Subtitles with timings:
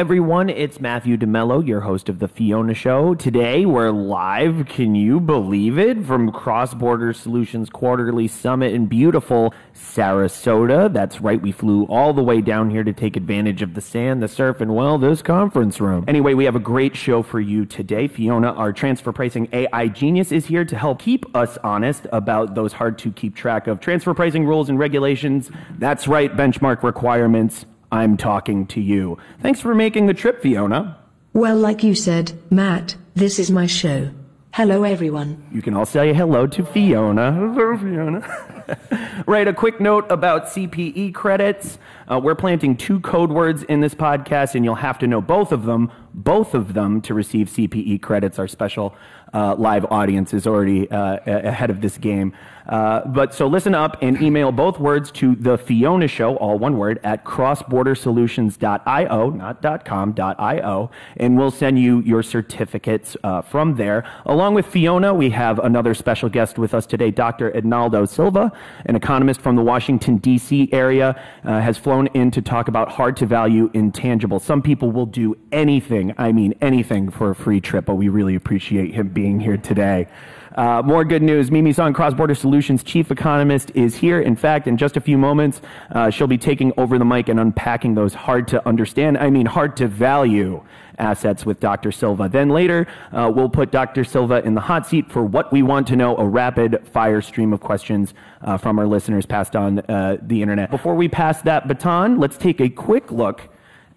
[0.00, 0.48] everyone.
[0.48, 3.14] It's Matthew DeMello, your host of The Fiona Show.
[3.14, 9.52] Today, we're live, can you believe it, from Cross Border Solutions Quarterly Summit in beautiful
[9.74, 10.90] Sarasota.
[10.90, 14.22] That's right, we flew all the way down here to take advantage of the sand,
[14.22, 16.06] the surf, and, well, this conference room.
[16.08, 18.08] Anyway, we have a great show for you today.
[18.08, 22.72] Fiona, our transfer pricing AI genius, is here to help keep us honest about those
[22.72, 25.50] hard to keep track of transfer pricing rules and regulations.
[25.76, 27.66] That's right, benchmark requirements.
[27.92, 29.18] I'm talking to you.
[29.40, 30.96] Thanks for making the trip, Fiona.
[31.32, 34.10] Well, like you said, Matt, this is my show.
[34.52, 35.46] Hello, everyone.
[35.52, 37.32] You can all say hello to Fiona.
[37.32, 39.24] Hello, Fiona.
[39.26, 41.78] right, a quick note about CPE credits.
[42.10, 45.52] Uh, we're planting two code words in this podcast, and you'll have to know both
[45.52, 48.40] of them, both of them to receive CPE credits.
[48.40, 48.96] Our special
[49.32, 52.32] uh, live audience is already uh, ahead of this game.
[52.70, 56.78] Uh, but so listen up and email both words to the Fiona Show, all one
[56.78, 64.04] word, at crossbordersolutions.io, not .com, .io, and we'll send you your certificates uh, from there.
[64.24, 67.50] Along with Fiona, we have another special guest with us today, Dr.
[67.50, 68.52] Ednaldo Silva,
[68.86, 70.68] an economist from the Washington, D.C.
[70.70, 74.42] area, uh, has flown in to talk about hard to value intangibles.
[74.42, 78.36] Some people will do anything, I mean anything, for a free trip, but we really
[78.36, 80.06] appreciate him being here today.
[80.54, 81.50] Uh, more good news.
[81.50, 84.20] Mimi Song, Cross Border Solutions chief economist, is here.
[84.20, 85.60] In fact, in just a few moments,
[85.92, 89.46] uh, she'll be taking over the mic and unpacking those hard to understand, I mean,
[89.46, 90.62] hard to value
[90.98, 91.90] assets with Dr.
[91.90, 92.28] Silva.
[92.28, 94.04] Then later, uh, we'll put Dr.
[94.04, 97.52] Silva in the hot seat for what we want to know a rapid fire stream
[97.52, 100.70] of questions uh, from our listeners passed on uh, the internet.
[100.70, 103.48] Before we pass that baton, let's take a quick look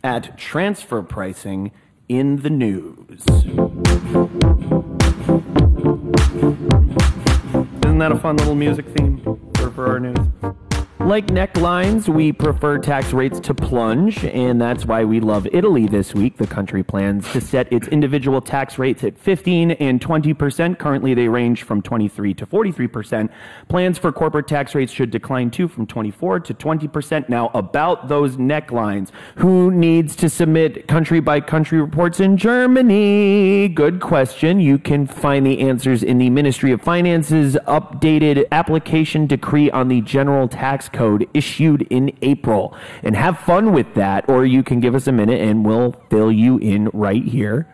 [0.03, 1.71] at transfer pricing
[2.07, 3.23] in the news.
[6.43, 10.17] Isn't that a fun little music theme for, for our news?
[11.03, 16.15] Like necklines, we prefer tax rates to plunge, and that's why we love Italy this
[16.15, 16.37] week.
[16.37, 20.79] The country plans to set its individual tax rates at 15 and 20%.
[20.79, 23.29] Currently, they range from 23 to 43%.
[23.67, 27.27] Plans for corporate tax rates should decline too from 24 to 20%.
[27.27, 33.67] Now, about those necklines, who needs to submit country by country reports in Germany?
[33.67, 34.61] Good question.
[34.61, 39.99] You can find the answers in the Ministry of Finance's updated application decree on the
[39.99, 42.75] general tax code issued in April.
[43.01, 46.31] And have fun with that, or you can give us a minute and we'll fill
[46.31, 47.67] you in right here.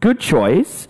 [0.00, 0.86] Good choice.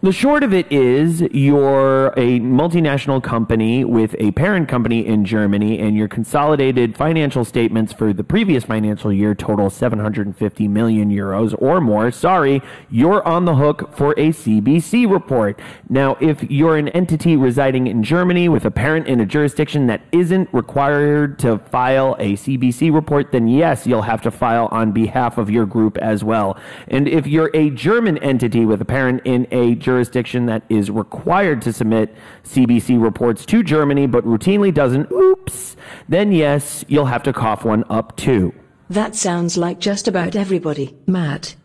[0.00, 5.80] The short of it is you're a multinational company with a parent company in Germany,
[5.80, 11.80] and your consolidated financial statements for the previous financial year total 750 million euros or
[11.80, 12.12] more.
[12.12, 15.58] Sorry, you're on the hook for a CBC report.
[15.88, 20.02] Now, if you're an entity residing in Germany with a parent in a jurisdiction that
[20.12, 25.38] isn't required to file a CBC report, then yes, you'll have to file on behalf
[25.38, 26.56] of your group as well.
[26.86, 31.62] And if you're a German entity with a parent in a jurisdiction that is required
[31.62, 35.76] to submit CBC reports to Germany but routinely doesn't, oops,
[36.10, 38.52] then yes, you'll have to cough one up too.
[38.90, 41.56] That sounds like just about everybody, Matt.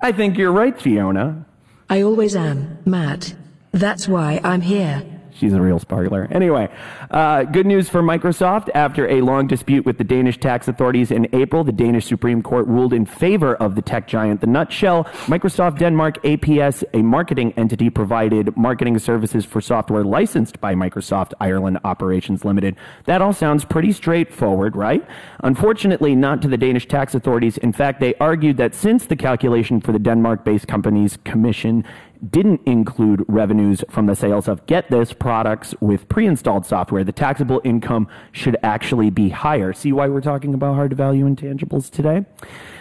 [0.00, 1.44] I think you're right, Fiona.
[1.90, 3.34] I always am, Matt.
[3.72, 5.04] That's why I'm here.
[5.38, 6.26] She's a real sparkler.
[6.32, 6.68] Anyway,
[7.12, 8.70] uh, good news for Microsoft.
[8.74, 12.66] After a long dispute with the Danish tax authorities in April, the Danish Supreme Court
[12.66, 14.40] ruled in favor of the tech giant.
[14.40, 20.74] The nutshell Microsoft Denmark APS, a marketing entity, provided marketing services for software licensed by
[20.74, 22.74] Microsoft Ireland Operations Limited.
[23.04, 25.06] That all sounds pretty straightforward, right?
[25.44, 27.58] Unfortunately, not to the Danish tax authorities.
[27.58, 31.84] In fact, they argued that since the calculation for the Denmark based company's commission
[32.30, 37.60] didn't include revenues from the sales of get this products with pre-installed software the taxable
[37.64, 39.72] income should actually be higher.
[39.72, 42.24] See why we're talking about hard to value intangibles today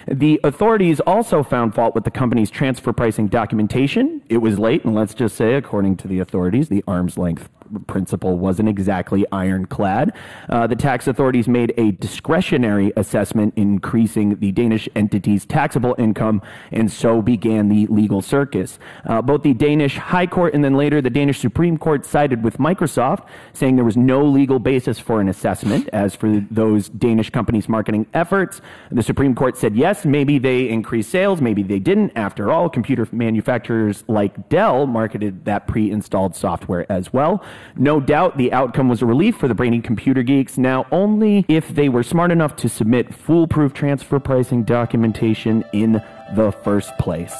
[0.07, 4.95] the authorities also found fault with the company's transfer pricing documentation it was late and
[4.95, 7.49] let's just say according to the authorities the arm's length
[7.87, 10.13] principle wasn't exactly ironclad.
[10.49, 16.41] Uh, the tax authorities made a discretionary assessment increasing the Danish entity's taxable income,
[16.71, 18.79] and so began the legal circus.
[19.05, 22.57] Uh, both the Danish High Court and then later the Danish Supreme Court sided with
[22.57, 25.89] Microsoft, saying there was no legal basis for an assessment.
[25.93, 28.61] As for those Danish companies' marketing efforts,
[28.91, 32.11] the Supreme Court said yes, maybe they increased sales, maybe they didn't.
[32.15, 37.43] After all, computer manufacturers like Dell marketed that pre installed software as well.
[37.75, 40.57] No doubt the outcome was a relief for the brainy computer geeks.
[40.57, 46.01] Now, only if they were smart enough to submit foolproof transfer pricing documentation in
[46.35, 47.35] the first place.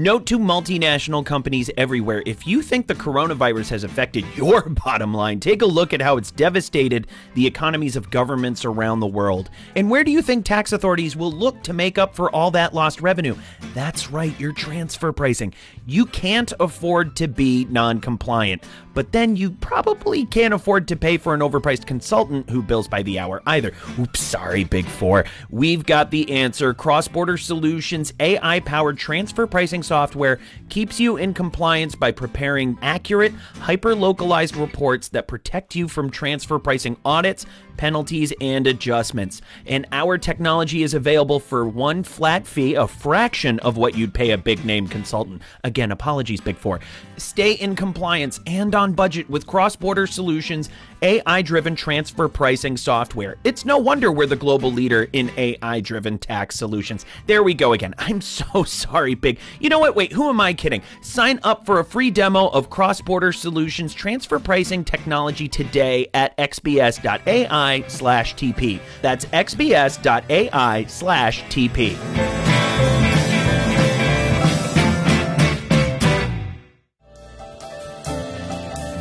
[0.00, 5.40] Note to multinational companies everywhere if you think the coronavirus has affected your bottom line,
[5.40, 9.50] take a look at how it's devastated the economies of governments around the world.
[9.76, 12.72] And where do you think tax authorities will look to make up for all that
[12.72, 13.36] lost revenue?
[13.74, 15.52] That's right, your transfer pricing.
[15.86, 21.16] You can't afford to be non compliant, but then you probably can't afford to pay
[21.16, 23.72] for an overpriced consultant who bills by the hour either.
[23.98, 25.24] Oops, sorry, Big Four.
[25.48, 26.74] We've got the answer.
[26.74, 30.38] Cross Border Solutions AI powered transfer pricing software
[30.68, 36.58] keeps you in compliance by preparing accurate, hyper localized reports that protect you from transfer
[36.58, 37.46] pricing audits,
[37.80, 39.40] penalties, and adjustments.
[39.66, 44.32] And our technology is available for one flat fee, a fraction of what you'd pay
[44.32, 45.40] a big name consultant.
[45.64, 46.80] Again, apologies, Big Four.
[47.20, 50.70] Stay in compliance and on budget with cross border solutions,
[51.02, 53.36] AI driven transfer pricing software.
[53.44, 57.06] It's no wonder we're the global leader in AI driven tax solutions.
[57.26, 57.94] There we go again.
[57.98, 59.38] I'm so sorry, Big.
[59.60, 59.94] You know what?
[59.94, 60.82] Wait, who am I kidding?
[61.02, 66.36] Sign up for a free demo of cross border solutions transfer pricing technology today at
[66.38, 68.80] xbs.ai slash TP.
[69.02, 70.86] That's xbs.ai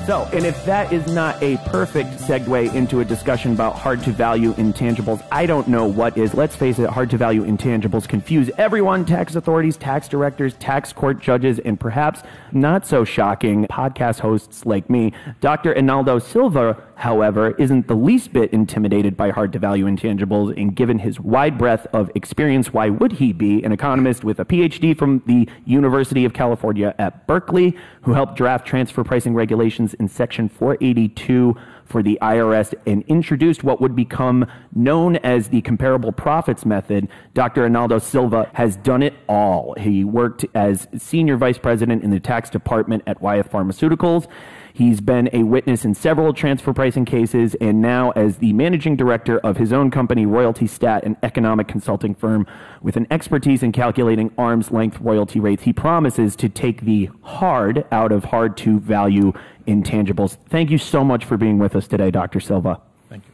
[0.10, 4.12] So, and if that is not a perfect segue into a discussion about hard to
[4.12, 6.34] value intangibles, I don't know what is.
[6.34, 11.20] Let's face it, hard to value intangibles confuse everyone tax authorities, tax directors, tax court
[11.20, 15.14] judges, and perhaps not so shocking podcast hosts like me.
[15.42, 15.76] Dr.
[15.76, 21.00] Ednaldo Silva, however, isn't the least bit intimidated by hard to value intangibles, and given
[21.00, 25.24] his wide breadth of experience, why would he be an economist with a PhD from
[25.26, 31.56] the University of California at Berkeley, who helped draft transfer pricing regulations in Section 482
[31.86, 37.08] for the IRS and introduced what would become known as the comparable profits method.
[37.34, 37.68] Dr.
[37.68, 39.74] Ednaldo Silva has done it all.
[39.80, 44.28] He worked as senior vice president in the tax department at Wyeth Pharmaceuticals.
[44.74, 49.40] He's been a witness in several transfer pricing cases, and now as the managing director
[49.40, 52.46] of his own company, Royalty Stat, an economic consulting firm
[52.82, 57.86] with an expertise in calculating arm's length royalty rates, he promises to take the hard
[57.92, 59.34] out of hard to value
[59.68, 60.38] intangibles.
[60.50, 62.40] Thank you so much for being with us today, Dr.
[62.40, 62.80] Silva.
[63.10, 63.34] Thank you.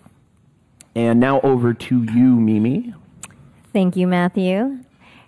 [0.95, 2.93] And now over to you, Mimi.
[3.73, 4.79] Thank you, Matthew.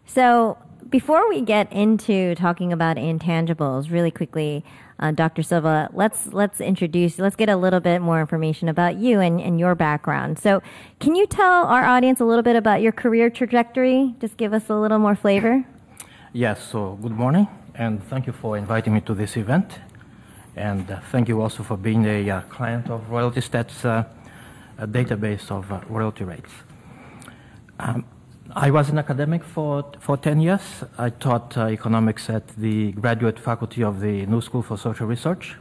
[0.06, 0.57] So,
[0.89, 4.63] before we get into talking about intangibles, really quickly,
[5.00, 5.44] uh, Dr.
[5.44, 9.60] Silva, let's let's introduce, let's get a little bit more information about you and, and
[9.60, 10.40] your background.
[10.40, 10.62] So,
[11.00, 14.16] can you tell our audience a little bit about your career trajectory?
[14.20, 15.66] Just give us a little more flavor.
[16.34, 16.64] Yes.
[16.64, 19.80] So, good morning, and thank you for inviting me to this event,
[20.56, 24.04] and uh, thank you also for being a uh, client of Royalty Stats, uh,
[24.80, 26.52] a database of uh, royalty rates.
[27.80, 28.06] Um,
[28.59, 30.83] I was an academic for, for 10 years.
[30.98, 35.56] I taught uh, economics at the graduate faculty of the New School for Social Research.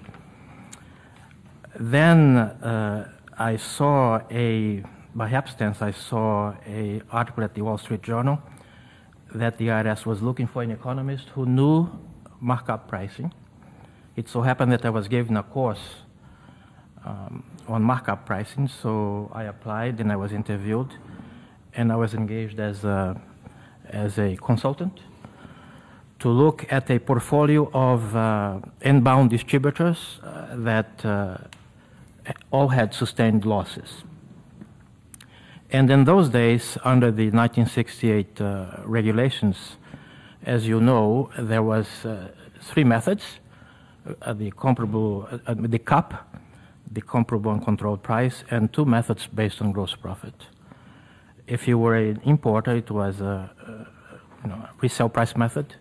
[1.79, 4.83] Then uh, I saw a,
[5.15, 8.41] by happenstance, I saw a article at the Wall Street Journal
[9.35, 11.91] that the IRS was looking for an economist who knew
[12.41, 13.31] markup pricing.
[14.17, 15.97] It so happened that I was given a course
[17.05, 20.95] um, on markup pricing, so I applied and I was interviewed
[21.77, 23.21] and I was engaged as a,
[23.91, 25.01] as a consultant
[26.19, 31.37] to look at a portfolio of uh, inbound distributors uh, that uh,
[32.51, 34.03] all had sustained losses.
[35.71, 39.77] And in those days, under the 1968 uh, regulations,
[40.45, 42.29] as you know, there was uh,
[42.63, 43.41] three methods:
[44.23, 46.15] uh, the comparable, the CUP,
[46.91, 50.47] the comparable uncontrolled price, and two methods based on gross profit
[51.47, 53.87] if you were an importer, it was a, a
[54.43, 55.77] you know, resale price method,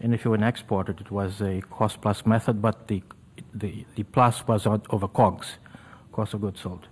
[0.00, 3.02] and if you were an exporter, it was a cost plus method, but the,
[3.54, 5.58] the, the plus was over COGS,
[6.12, 6.88] cost of goods sold.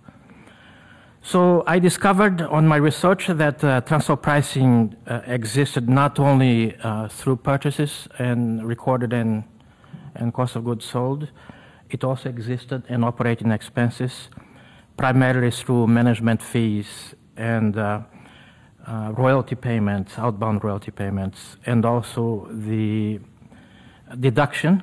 [1.22, 7.08] So I discovered on my research that uh, transfer pricing uh, existed not only uh,
[7.08, 9.44] through purchases and recorded in
[10.14, 11.28] and cost of goods sold,
[11.90, 14.30] it also existed in operating expenses,
[14.96, 18.02] primarily through management fees and uh,
[18.86, 23.18] uh, royalty payments, outbound royalty payments, and also the
[24.18, 24.82] deduction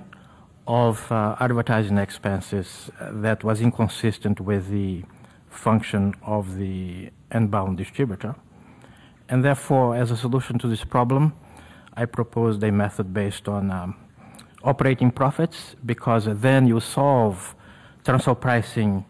[0.66, 5.04] of uh, advertising expenses that was inconsistent with the
[5.50, 8.36] function of the inbound distributor.
[9.30, 11.34] And therefore, as a solution to this problem,
[11.94, 13.96] I proposed a method based on um,
[14.64, 17.56] operating profits because then you solve
[18.04, 19.06] transfer pricing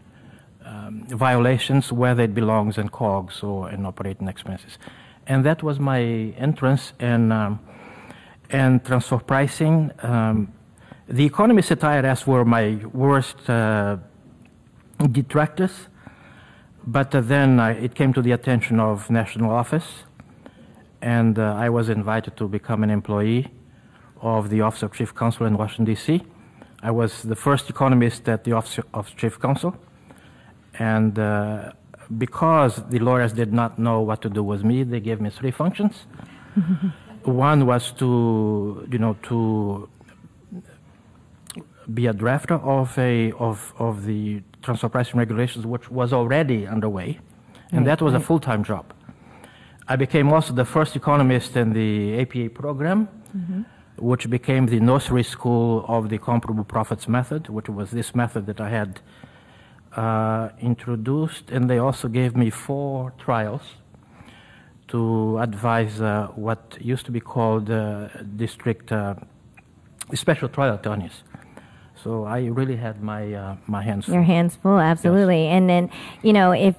[1.09, 4.77] violations, whether it belongs in COGS or in operating expenses.
[5.25, 6.01] And that was my
[6.37, 6.93] entrance.
[6.99, 7.59] And um,
[8.49, 9.91] and transfer pricing.
[10.01, 10.53] Um,
[11.07, 13.97] the economists at IRS were my worst uh,
[15.11, 15.87] detractors,
[16.85, 20.03] but uh, then it came to the attention of national office,
[21.01, 23.51] and uh, I was invited to become an employee
[24.21, 26.23] of the Office of Chief Counsel in Washington, D.C.
[26.81, 29.75] I was the first economist at the Office of Chief Counsel,
[30.79, 31.73] and uh,
[32.17, 35.51] because the lawyers did not know what to do with me, they gave me three
[35.51, 36.05] functions.
[37.23, 39.89] One was to, you know, to
[41.93, 47.19] be a drafter of a of of the transfer pricing regulations, which was already underway,
[47.71, 48.93] and that was a full-time job.
[49.87, 53.61] I became also the first economist in the APA program, mm-hmm.
[53.97, 58.59] which became the nursery school of the comparable profits method, which was this method that
[58.59, 58.99] I had
[59.97, 63.63] uh, introduced, and they also gave me four trials
[64.89, 69.15] to advise uh, what used to be called uh, district uh,
[70.13, 71.23] special trial attorneys.
[72.03, 74.13] So I really had my uh, my hands full.
[74.13, 75.45] Your hands full, absolutely.
[75.45, 75.55] Yes.
[75.55, 75.89] And then,
[76.21, 76.75] you know, if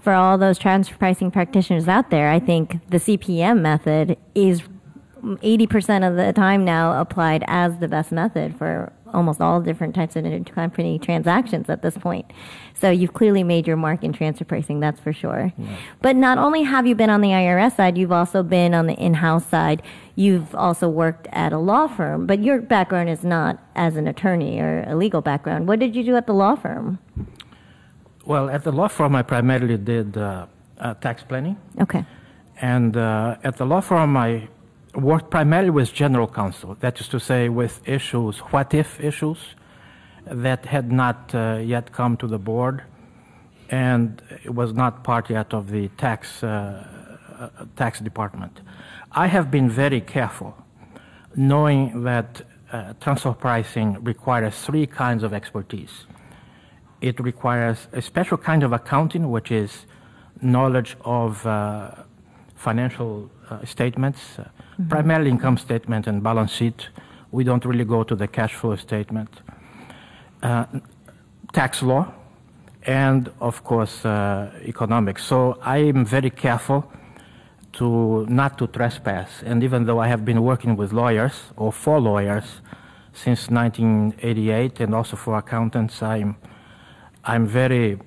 [0.00, 4.62] for all those transfer pricing practitioners out there, I think the CPM method is
[5.22, 10.16] 80% of the time now applied as the best method for almost all different types
[10.16, 12.30] of intercompany transactions at this point.
[12.74, 15.52] So you've clearly made your mark in transfer pricing, that's for sure.
[15.56, 15.76] Yeah.
[16.00, 18.94] But not only have you been on the IRS side, you've also been on the
[18.94, 19.82] in-house side.
[20.14, 24.60] You've also worked at a law firm, but your background is not as an attorney
[24.60, 25.68] or a legal background.
[25.68, 26.98] What did you do at the law firm?
[28.24, 30.46] Well, at the law firm, I primarily did uh,
[30.78, 31.56] uh, tax planning.
[31.80, 32.04] Okay.
[32.60, 34.48] And uh, at the law firm, I
[34.94, 39.54] worked primarily with general counsel, that is to say, with issues, what if issues
[40.26, 42.82] that had not uh, yet come to the board
[43.70, 46.86] and it was not part yet of the tax, uh,
[47.38, 48.60] uh, tax department.
[49.10, 50.54] I have been very careful,
[51.34, 56.04] knowing that uh, transfer pricing requires three kinds of expertise.
[57.00, 59.86] It requires a special kind of accounting, which is
[60.42, 61.90] knowledge of uh,
[62.54, 64.88] financial uh, statements, uh, mm-hmm.
[64.88, 66.88] primarily income statement and balance sheet.
[67.30, 69.30] We don't really go to the cash flow statement.
[70.42, 70.66] Uh,
[71.52, 72.12] tax law,
[72.84, 74.04] and of course
[74.64, 75.24] economics.
[75.24, 76.90] So I am very careful
[77.74, 79.42] to not to trespass.
[79.44, 82.60] And even though I have been working with lawyers or for lawyers
[83.12, 86.36] since 1988, and also for accountants, I'm
[87.24, 87.98] I'm very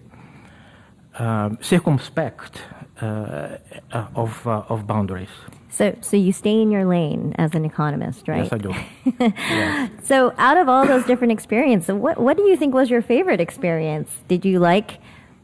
[1.17, 2.61] um, circumspect
[3.01, 3.57] uh,
[3.91, 5.29] uh, of, uh, of boundaries.
[5.75, 8.43] So, so you stay in your lane as an economist, right?
[8.43, 8.73] Yes, I do.
[9.19, 9.91] yes.
[10.03, 13.41] So, out of all those different experiences, what what do you think was your favorite
[13.41, 14.09] experience?
[14.29, 14.99] Did you like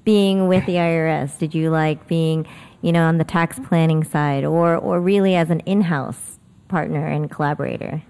[0.05, 1.37] being with the IRS?
[1.37, 2.47] Did you like being,
[2.81, 7.29] you know, on the tax planning side, or or really as an in-house partner and
[7.29, 8.01] collaborator?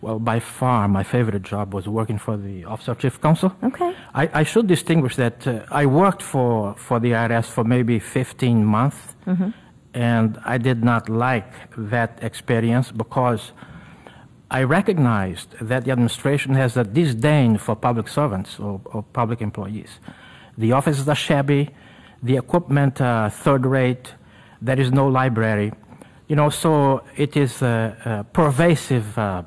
[0.00, 3.54] Well, by far, my favorite job was working for the Office of Chief Counsel.
[3.62, 3.94] Okay.
[4.14, 8.64] I, I should distinguish that uh, I worked for, for the IRS for maybe 15
[8.64, 9.50] months, mm-hmm.
[9.94, 13.52] And I did not like that experience because
[14.50, 19.98] I recognized that the administration has a disdain for public servants or, or public employees.
[20.56, 21.70] The offices are shabby,
[22.22, 24.14] the equipment uh, third rate,
[24.60, 25.72] there is no library.
[26.28, 29.42] You know, so it is a, a pervasive uh,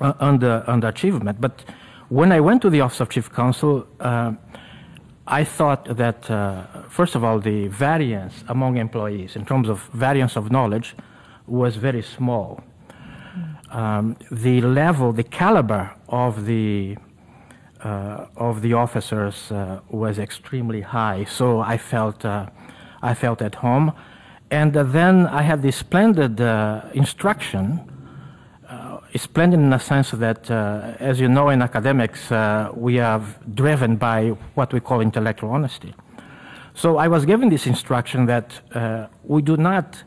[0.00, 1.40] uh, under underachievement.
[1.40, 1.64] But
[2.08, 4.32] when I went to the Office of Chief Counsel, uh,
[5.26, 10.36] I thought that, uh, first of all, the variance among employees in terms of variance
[10.36, 10.94] of knowledge
[11.46, 12.62] was very small.
[13.70, 16.96] Um, the level, the caliber of the
[17.82, 22.46] uh, of the officers uh, was extremely high, so I felt uh,
[23.02, 23.92] I felt at home,
[24.50, 26.40] and then I had this splendid
[26.94, 27.93] instruction
[29.16, 33.22] splendid in the sense that, uh, as you know, in academics, uh, we are
[33.54, 35.94] driven by what we call intellectual honesty.
[36.74, 40.02] So I was given this instruction that uh, we do not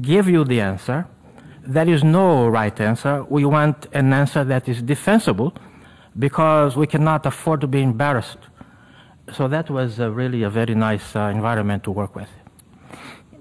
[0.00, 1.06] give you the answer.
[1.66, 3.24] There is no right answer.
[3.28, 5.52] We want an answer that is defensible
[6.18, 8.38] because we cannot afford to be embarrassed.
[9.32, 12.28] So that was really a very nice uh, environment to work with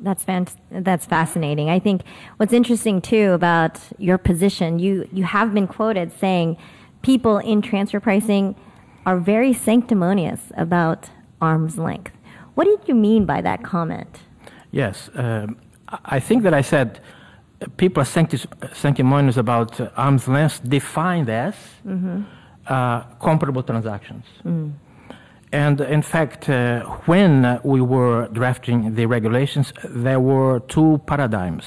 [0.01, 1.69] that's fant- that's fascinating.
[1.69, 2.01] I think
[2.37, 6.57] what's interesting too about your position, you you have been quoted saying
[7.01, 8.55] people in transfer pricing
[9.05, 12.13] are very sanctimonious about arm's length.
[12.55, 14.19] What did you mean by that comment?
[14.71, 15.57] Yes, um,
[16.05, 16.99] I think that I said
[17.77, 21.55] people are sancti- sanctimonious about uh, arm's length defined as
[21.85, 22.21] mm-hmm.
[22.67, 24.25] uh, comparable transactions.
[24.45, 24.73] Mm.
[25.51, 31.65] And in fact, uh, when we were drafting the regulations, there were two paradigms,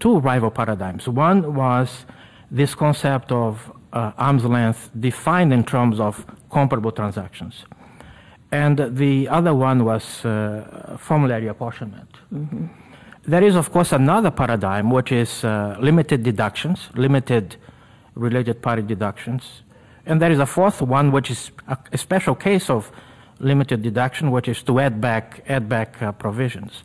[0.00, 1.08] two rival paradigms.
[1.08, 2.04] One was
[2.50, 7.64] this concept of uh, arm's length defined in terms of comparable transactions.
[8.50, 12.16] And the other one was uh, formulary apportionment.
[12.34, 12.66] Mm-hmm.
[13.22, 17.56] There is, of course, another paradigm, which is uh, limited deductions, limited
[18.16, 19.62] related party deductions.
[20.10, 22.90] And there is a fourth one, which is a, a special case of
[23.38, 26.82] limited deduction, which is to add back, add back uh, provisions.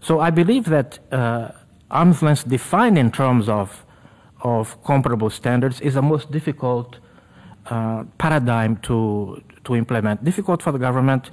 [0.00, 1.50] So I believe that uh,
[1.90, 3.84] arm's length defined in terms of,
[4.42, 6.98] of comparable standards is the most difficult
[7.66, 10.22] uh, paradigm to, to implement.
[10.22, 11.32] Difficult for the government,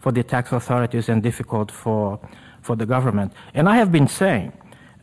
[0.00, 2.18] for the tax authorities, and difficult for,
[2.62, 3.34] for the government.
[3.52, 4.54] And I have been saying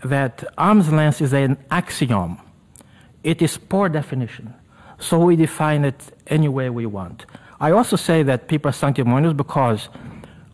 [0.04, 2.42] that arm's length is an axiom.
[3.24, 4.56] It is poor definition.
[5.00, 7.26] So we define it any way we want.
[7.60, 9.90] I also say that people are sanctimonious because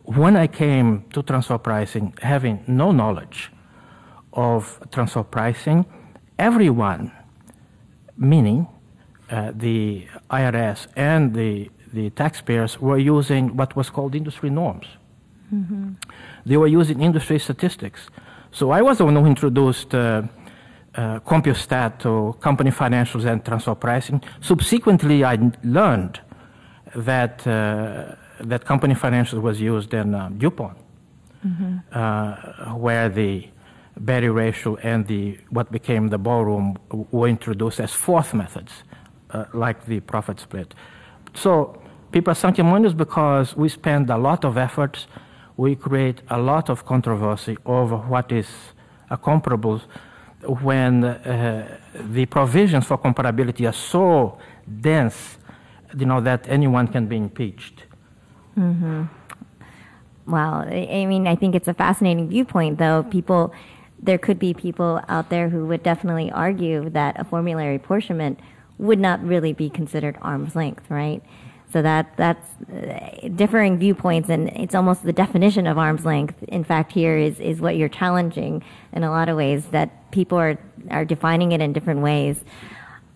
[0.03, 3.51] when I came to transfer pricing, having no knowledge
[4.33, 5.85] of transfer pricing,
[6.37, 7.11] everyone,
[8.17, 8.67] meaning
[9.29, 14.87] uh, the IRS and the, the taxpayers, were using what was called industry norms.
[15.53, 15.93] Mm-hmm.
[16.45, 18.09] They were using industry statistics.
[18.51, 20.23] So I was the one who introduced uh,
[20.95, 24.21] uh, CompuStat to company financials and transfer pricing.
[24.41, 26.19] Subsequently, I learned
[26.95, 30.77] that uh, that company financials was used in uh, DuPont,
[31.45, 31.77] mm-hmm.
[31.91, 33.47] Uh, where the
[33.99, 36.77] Berry ratio and the what became the BALRM
[37.11, 38.83] were introduced as fourth methods,
[39.31, 40.73] uh, like the profit split.
[41.33, 41.81] So
[42.11, 45.07] people are sanctimonious because we spend a lot of efforts,
[45.57, 48.47] we create a lot of controversy over what is
[49.09, 49.81] a comparable
[50.47, 54.37] when uh, the provisions for comparability are so
[54.79, 55.37] dense,
[55.97, 57.83] you know, that anyone can be impeached.
[58.57, 59.03] Mm-hmm.
[60.33, 63.03] I mean, I think it's a fascinating viewpoint, though.
[63.03, 63.53] People,
[64.01, 68.39] there could be people out there who would definitely argue that a formulary apportionment
[68.77, 71.21] would not really be considered arm's length, right?
[71.71, 76.43] So that that's uh, differing viewpoints, and it's almost the definition of arm's length.
[76.43, 80.37] In fact, here is is what you're challenging in a lot of ways that people
[80.37, 80.57] are
[80.89, 82.43] are defining it in different ways.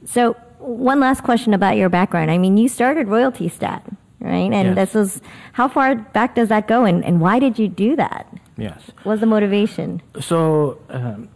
[0.06, 2.32] So, one last question about your background.
[2.32, 3.84] I mean, you started Royalty Stat,
[4.22, 4.54] right?
[4.54, 4.76] And yes.
[4.76, 5.22] this was
[5.54, 8.26] how far back does that go, and, and why did you do that?
[8.58, 8.82] Yes.
[9.04, 10.02] What was the motivation?
[10.22, 11.28] So, um,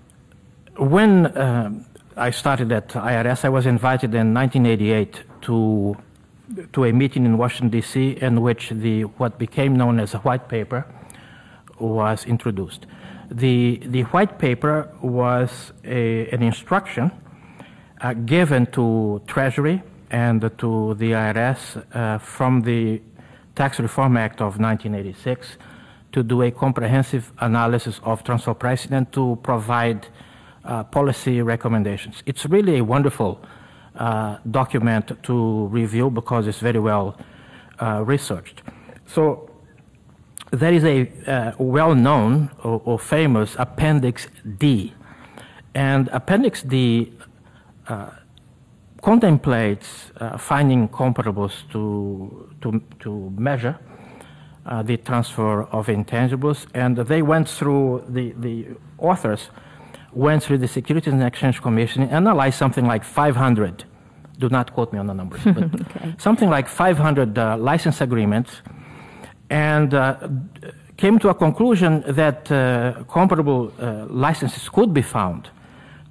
[0.77, 5.97] when um, I started at IRS, I was invited in 1988 to
[6.73, 10.47] to a meeting in Washington, D.C., in which the, what became known as a white
[10.47, 10.85] paper
[11.79, 12.85] was introduced.
[13.31, 17.11] The, the white paper was a, an instruction
[18.01, 23.01] uh, given to Treasury and to the IRS uh, from the
[23.55, 25.57] Tax Reform Act of 1986
[26.11, 30.07] to do a comprehensive analysis of transfer pricing and to provide
[30.63, 32.23] uh, policy recommendations.
[32.25, 33.39] It's really a wonderful
[33.99, 37.17] uh, document to review because it's very well
[37.79, 38.61] uh, researched.
[39.05, 39.49] So
[40.51, 44.93] there is a uh, well-known or, or, famous Appendix D,
[45.75, 47.13] and Appendix D
[47.89, 48.11] uh,
[49.01, 53.77] contemplates finding comparables to to to measure.
[54.83, 58.67] The transfer of intangibles, and they went through the, the
[58.99, 59.49] authors
[60.13, 63.85] went through the Securities and Exchange Commission and analyzed something like 500
[64.39, 66.15] do not quote me on the numbers, but okay.
[66.17, 68.61] something like 500 uh, license agreements,
[69.49, 70.15] and uh,
[70.97, 75.49] came to a conclusion that uh, comparable uh, licenses could be found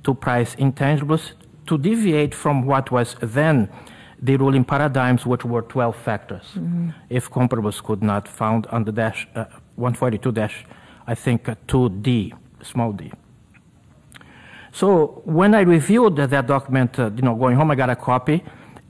[0.05, 1.33] to price intangibles
[1.67, 3.69] to deviate from what was then
[4.21, 6.43] the ruling paradigms, which were 12 factors.
[6.55, 6.91] Mm-hmm.
[7.09, 9.45] If comparables could not found on the dash uh,
[9.77, 10.67] 142 dash,
[11.07, 13.13] I think 2D, uh, small d.
[14.73, 18.45] So when I reviewed that document, uh, you know, going home, I got a copy,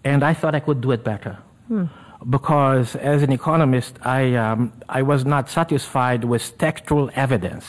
[0.05, 1.39] and I thought I could do it better.
[1.69, 1.85] Hmm.
[2.29, 7.67] Because as an economist, I, um, I was not satisfied with textual evidence.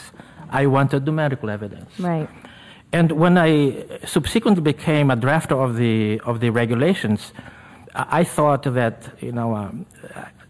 [0.49, 1.99] I wanted numerical evidence.
[1.99, 2.27] Right.
[2.91, 7.31] And when I subsequently became a drafter of the, of the regulations,
[7.93, 9.85] I thought that, you know, um,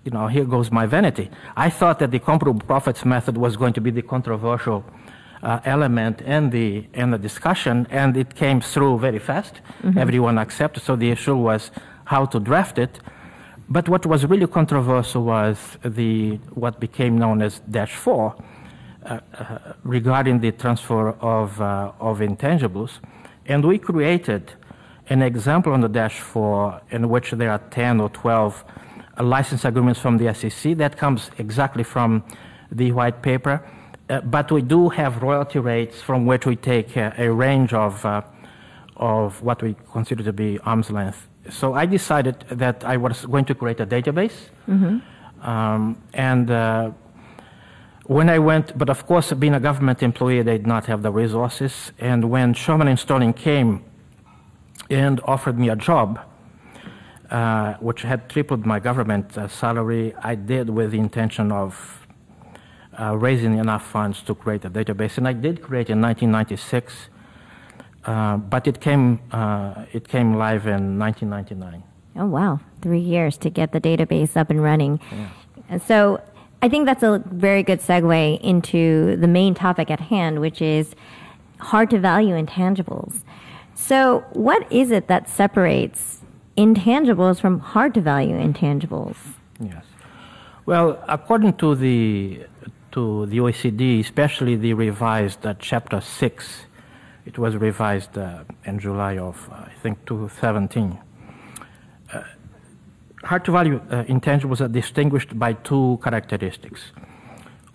[0.06, 1.30] you know, here goes my vanity.
[1.58, 4.86] I thought that the comparable profits method was going to be the controversial
[5.44, 9.56] uh, element in the in the discussion, and it came through very fast.
[9.84, 9.98] Mm-hmm.
[9.98, 10.84] Everyone accepted.
[10.84, 11.72] So the issue was
[12.06, 13.00] how to draft it.
[13.70, 18.36] But what was really controversial was the what became known as Dash Four,
[19.06, 23.00] uh, uh, regarding the transfer of uh, of intangibles,
[23.46, 24.54] and we created
[25.10, 28.64] an example on the Dash Four in which there are ten or twelve
[29.20, 32.24] license agreements from the SEC that comes exactly from
[32.72, 33.62] the white paper
[34.10, 38.04] uh, but we do have royalty rates from which we take uh, a range of,
[38.06, 38.22] uh,
[38.98, 41.28] of what we consider to be arm's length.
[41.50, 44.34] So I decided that I was going to create a database.
[45.42, 46.92] Um, and uh,
[48.04, 51.12] when I went, but of course, being a government employee, they did not have the
[51.12, 51.92] resources.
[52.00, 53.84] And when Shearman and Sterling came
[54.90, 56.20] and offered me a job,
[57.30, 61.99] uh, which had tripled my government uh, salary, I did with the intention of
[63.00, 65.18] uh, raising enough funds to create a database.
[65.18, 67.10] And I did create in 1996,
[68.06, 71.84] uh, but it came, uh, it came live in 1999.
[72.16, 72.60] Oh, wow.
[72.82, 75.00] Three years to get the database up and running.
[75.70, 76.22] And so
[76.62, 80.94] I think that's a very good segue into the main topic at hand, which is
[81.60, 83.24] hard to value intangibles.
[83.76, 86.20] So, what is it that separates
[86.58, 89.16] intangibles from hard to value intangibles?
[89.60, 89.86] Yes.
[90.66, 92.42] Well, according to the
[92.92, 96.66] to the OECD, especially the revised uh, Chapter Six,
[97.26, 100.98] it was revised uh, in July of uh, I think 2017.
[102.12, 102.24] Uh,
[103.24, 106.92] hard to value uh, intangibles are distinguished by two characteristics.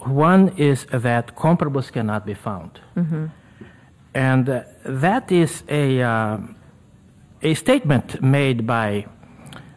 [0.00, 2.81] One is that comparables cannot be found,
[4.14, 6.57] and uh, that is a um,
[7.42, 9.07] a statement made by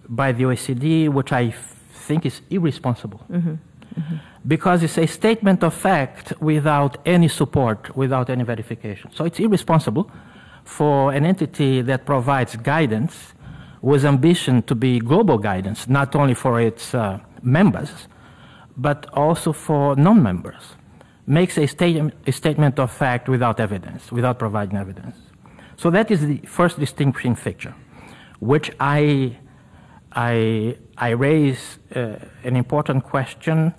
[0.09, 1.75] by the OECD, which I f-
[2.07, 3.21] think is irresponsible,
[4.47, 9.11] because it's a statement of fact without any support, without any verification.
[9.13, 10.09] So it's irresponsible
[10.63, 13.33] for an entity that provides guidance
[13.81, 18.07] with ambition to be global guidance, not only for its uh, members,
[18.77, 20.75] but also for non-members.
[21.25, 25.15] Makes a, statement a statement of fact without evidence, without providing evidence.
[25.75, 27.75] So that is the first distinguishing feature,
[28.39, 29.37] which I,
[30.13, 33.73] I, I raise uh, an important question,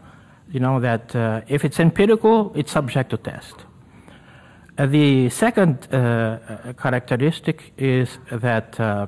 [0.50, 3.54] you know, that uh, if it's empirical, it's subject to test.
[4.78, 9.06] Uh, the second uh, uh, characteristic is that uh,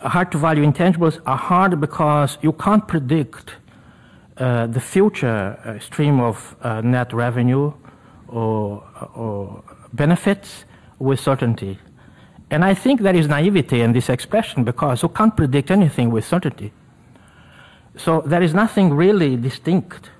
[0.00, 3.54] hard to value intangibles are hard because you can't predict
[4.38, 7.72] uh, the future stream of net revenue
[8.26, 8.82] or,
[9.14, 10.64] or benefits
[10.98, 11.78] with certainty.
[12.50, 16.24] And I think there is naivety in this expression because you can't predict anything with
[16.24, 16.72] certainty.
[17.96, 20.10] So there is nothing really distinct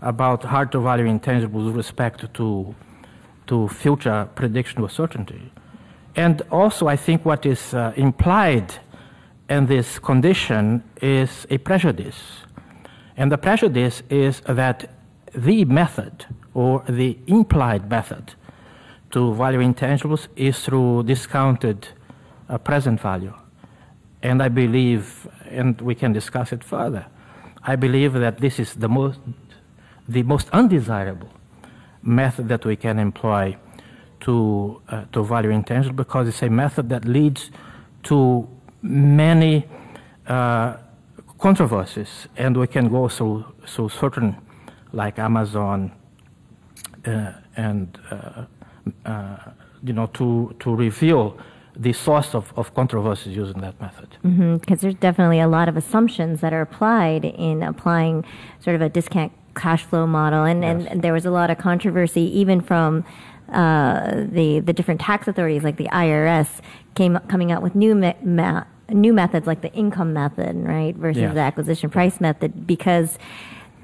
[0.00, 2.74] about hard to value intangibles with respect to,
[3.46, 5.52] to future prediction with certainty.
[6.16, 8.74] And also, I think what is uh, implied
[9.48, 12.18] in this condition is a prejudice.
[13.16, 14.90] And the prejudice is that
[15.34, 18.34] the method or the implied method
[19.10, 21.88] to value intangibles is through discounted
[22.48, 23.34] uh, present value.
[24.22, 27.06] And I believe, and we can discuss it further,
[27.62, 29.18] I believe that this is the most,
[30.08, 31.30] the most undesirable
[32.02, 33.56] method that we can employ
[34.20, 37.50] to, uh, to value intangibles because it's a method that leads
[38.04, 38.48] to
[38.82, 39.66] many
[40.26, 40.76] uh,
[41.38, 44.36] controversies, and we can go through, through certain,
[44.92, 45.92] like Amazon,
[47.06, 48.44] uh, and uh,
[49.04, 49.36] uh,
[49.82, 51.38] you know, to, to reveal
[51.76, 54.08] the source of, of controversies using that method.
[54.60, 58.24] Because there's definitely a lot of assumptions that are applied in applying
[58.60, 60.86] sort of a discount cash flow model, and, Yes.
[60.90, 63.04] and there was a lot of controversy even from
[63.52, 66.60] uh, the the different tax authorities, like the IRS,
[66.94, 71.22] came coming out with new me- ma- new methods like the income method, right, versus
[71.22, 71.34] Yes.
[71.34, 73.18] the acquisition price method, because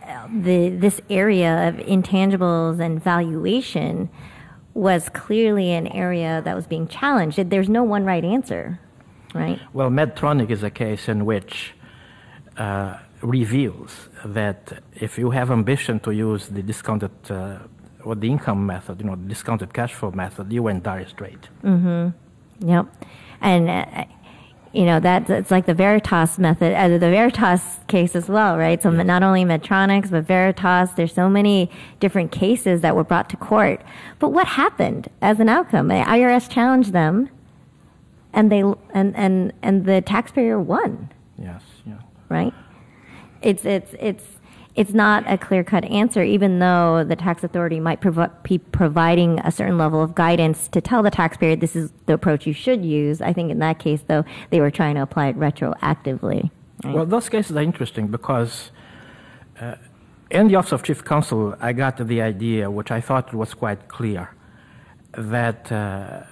[0.07, 4.09] uh, the this area of intangibles and valuation
[4.77, 7.39] was clearly an area that was being challenged.
[7.51, 8.79] There's no one right answer,
[9.35, 9.59] right?
[9.73, 11.73] Well, Medtronic is a case in which
[12.59, 17.59] uh, reveals that if you have ambition to use the discounted uh,
[18.05, 21.49] or the income method, you know, the discounted cash flow method, you went dire strait.
[21.65, 22.69] Mm-hmm.
[22.69, 22.87] Yep.
[23.41, 24.05] And, uh,
[24.77, 28.83] you know, that it's like the Veritas method, uh, the Veritas case as well, right?
[28.83, 33.39] So not only Medtronics, but Veritas, there's so many different cases that were brought to
[33.39, 33.81] court.
[34.19, 35.89] But what happened as an outcome?
[35.89, 37.31] The IRS challenged them
[38.35, 38.61] and they,
[38.93, 41.95] and, and, and the taxpayer won, Yes, yeah.
[42.29, 42.53] right?
[43.41, 44.25] It's, it's, it's,
[44.77, 48.01] it's not a clear cut answer, even though the tax authority might
[48.43, 52.47] be providing a certain level of guidance to tell the taxpayer this is the approach
[52.47, 53.23] you should use.
[53.23, 56.51] I think in that case, though, they were trying to apply it retroactively.
[56.85, 56.95] right?
[56.95, 58.71] Well, those cases are interesting because
[59.59, 59.77] uh,
[60.31, 63.89] in the Office of Chief Counsel, I got the idea, which I thought was quite
[63.89, 64.31] clear,
[65.13, 66.25] that uh,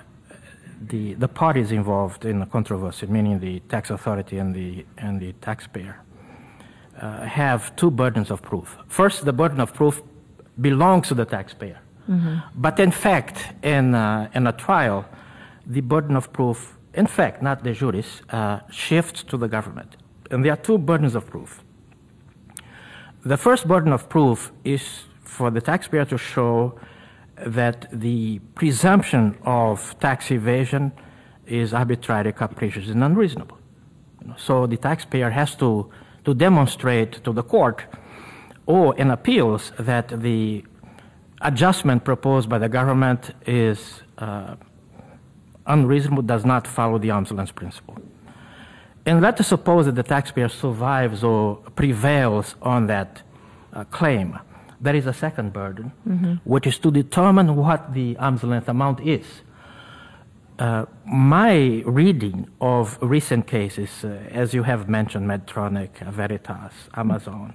[0.83, 5.33] the, the parties involved in the controversy, meaning the tax authority and the, and the
[5.41, 6.04] taxpayer,
[7.01, 8.77] uh, have two burdens of proof.
[8.89, 10.03] First, the burden of proof
[10.61, 11.81] belongs to the taxpayer.
[12.55, 15.07] But in fact, in, uh, in a trial,
[15.67, 19.97] the burden of proof, in fact, not the juris, uh, shifts to the government.
[20.31, 21.63] And there are two burdens of proof.
[23.25, 26.79] The first burden of proof is for the taxpayer to show
[27.47, 30.93] that the presumption of tax evasion
[31.47, 33.59] is arbitrary, capricious, and unreasonable.
[34.37, 35.91] So the taxpayer has to,
[36.25, 37.85] to demonstrate to the court
[38.67, 40.65] or in appeals that the
[41.41, 44.57] adjustment proposed by the government is uh,
[45.67, 47.99] unreasonable, does not follow the arm's length principle.
[49.07, 53.23] And let us suppose that the taxpayer survives or prevails on that
[53.75, 54.39] uh, claim.
[54.81, 55.93] There is a second burden,
[56.45, 59.27] which is to determine what the arm's length amount is.
[60.57, 67.55] Uh, my reading of recent cases, uh, as you have mentioned, Medtronic, Veritas, Amazon,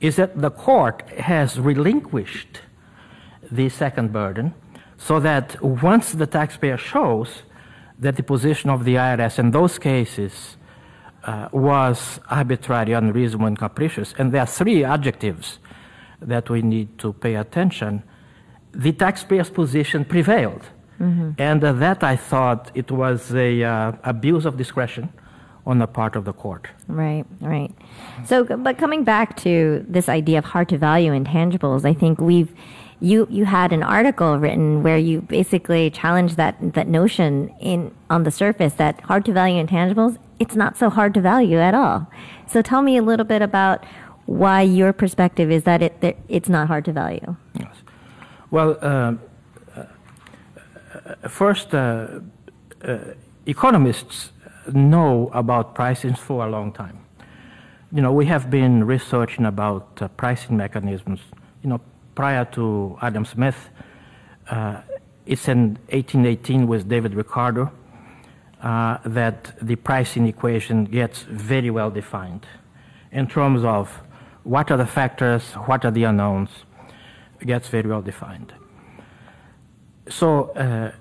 [0.00, 2.60] is that the court has relinquished
[3.50, 4.54] the second burden
[4.96, 7.42] so that once the taxpayer shows
[7.98, 10.56] that the position of the IRS in those cases
[11.24, 15.58] uh, was arbitrary, unreasonable, and capricious, and there are three adjectives
[16.20, 18.04] that we need to pay attention,
[18.72, 20.62] the taxpayer's position prevailed.
[21.38, 25.12] And uh, that I thought it was a uh, abuse of discretion
[25.66, 26.68] on the part of the court.
[26.88, 27.72] Right, right.
[28.26, 32.52] So, but coming back to this idea of hard to value intangibles, I think we've
[33.00, 38.24] you you had an article written where you basically challenged that that notion in on
[38.24, 42.10] the surface that hard to value intangibles it's not so hard to value at all.
[42.48, 43.84] So, tell me a little bit about
[44.26, 47.36] why your perspective is that it that it's not hard to value.
[47.58, 47.76] Yes.
[48.50, 49.14] Well, uh,
[51.28, 52.20] first, uh,
[52.82, 52.98] uh,
[53.46, 54.32] economists
[54.72, 56.98] know about pricing for a long time.
[57.92, 61.20] You know, we have been researching about uh, pricing mechanisms,
[61.62, 61.80] you know,
[62.14, 63.70] prior to Adam Smith.
[64.48, 64.80] Uh,
[65.26, 67.70] it's in 1818 with David Ricardo
[68.62, 72.46] uh, that the pricing equation gets very well defined
[73.12, 74.02] in terms of
[74.44, 76.50] what are the factors, what are the unknowns,
[77.44, 78.52] gets very well defined.
[80.08, 80.92] So uh,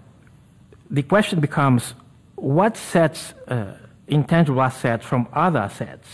[0.90, 1.94] the question becomes
[2.36, 3.74] what sets uh,
[4.08, 6.08] intangible assets from other assets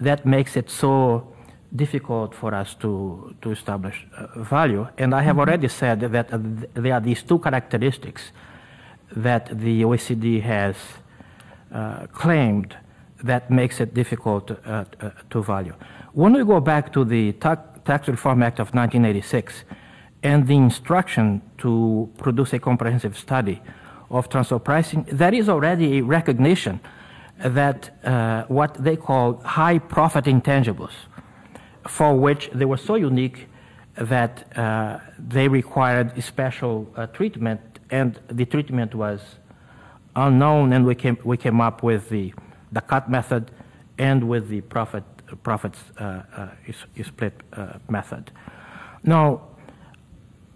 [0.00, 1.32] that makes it so
[1.74, 4.86] difficult for us to, to establish uh, value?
[4.98, 8.32] And I have already said that uh, th- there are these two characteristics
[9.16, 10.76] that the OECD has
[11.72, 12.76] uh, claimed
[13.22, 15.74] that makes it difficult uh, uh, to value.
[16.12, 19.64] When we go back to the Ta- Tax Reform Act of 1986
[20.22, 23.62] and the instruction to produce a comprehensive study
[24.14, 26.80] of transfer pricing, there is already a recognition
[27.38, 30.92] that uh, what they call high profit intangibles,
[31.88, 33.48] for which they were so unique
[33.96, 39.20] that uh, they required special uh, treatment, and the treatment was
[40.16, 42.32] unknown, and we came, we came up with the,
[42.72, 43.50] the CUT method
[43.98, 45.04] and with the profit,
[45.42, 46.48] profits uh, uh,
[47.02, 48.30] split uh, method.
[49.02, 49.42] Now,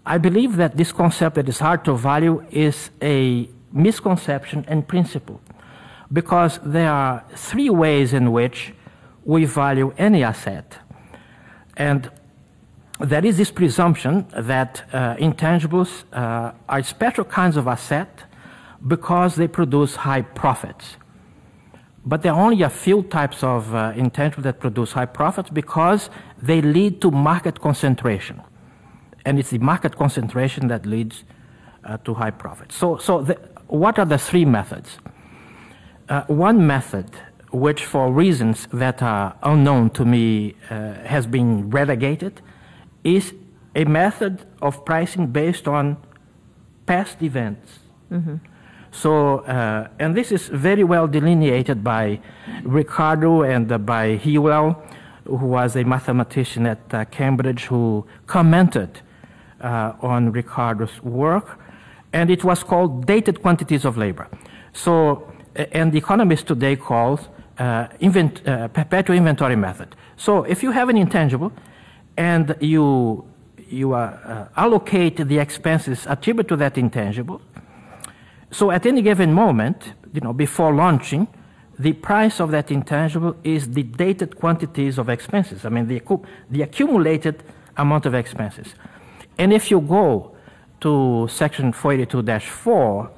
[0.05, 5.39] I believe that this concept that is hard to value is a misconception and principle
[6.11, 8.73] because there are three ways in which
[9.25, 10.77] we value any asset.
[11.77, 12.09] And
[12.99, 18.23] there is this presumption that uh, intangibles uh, are special kinds of asset
[18.85, 20.97] because they produce high profits.
[22.05, 26.09] But there are only a few types of uh, intangibles that produce high profits because
[26.41, 28.41] they lead to market concentration.
[29.25, 31.23] And it's the market concentration that leads
[31.83, 32.75] uh, to high profits.
[32.75, 33.35] So, so the,
[33.67, 34.97] what are the three methods?
[36.07, 37.09] Uh, one method,
[37.51, 42.41] which for reasons that are unknown to me uh, has been relegated,
[43.03, 43.33] is
[43.75, 45.97] a method of pricing based on
[46.85, 47.79] past events.
[48.91, 52.19] So, uh, and this is very well delineated by
[52.63, 54.83] Ricardo and uh, by Whewell,
[55.25, 59.01] who was a mathematician at uh, Cambridge who commented
[59.61, 61.59] uh, on Ricardo's work,
[62.13, 64.27] and it was called dated quantities of labor.
[64.73, 67.19] So, and the economists today call
[67.57, 69.95] uh, invent, uh, perpetual inventory method.
[70.17, 71.51] So, if you have an intangible
[72.17, 73.25] and you
[73.69, 77.39] you uh, allocate the expenses attributed to that intangible,
[78.51, 81.27] so at any given moment, you know, before launching,
[81.77, 85.65] the price of that intangible is the dated quantities of expenses.
[85.65, 86.01] I mean, the,
[86.49, 87.43] the accumulated
[87.77, 88.73] amount of expenses.
[89.39, 90.35] And if you go
[90.81, 93.09] to section 482-4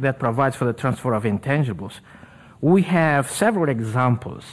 [0.00, 1.94] that provides for the transfer of intangibles,
[2.60, 4.44] we have several examples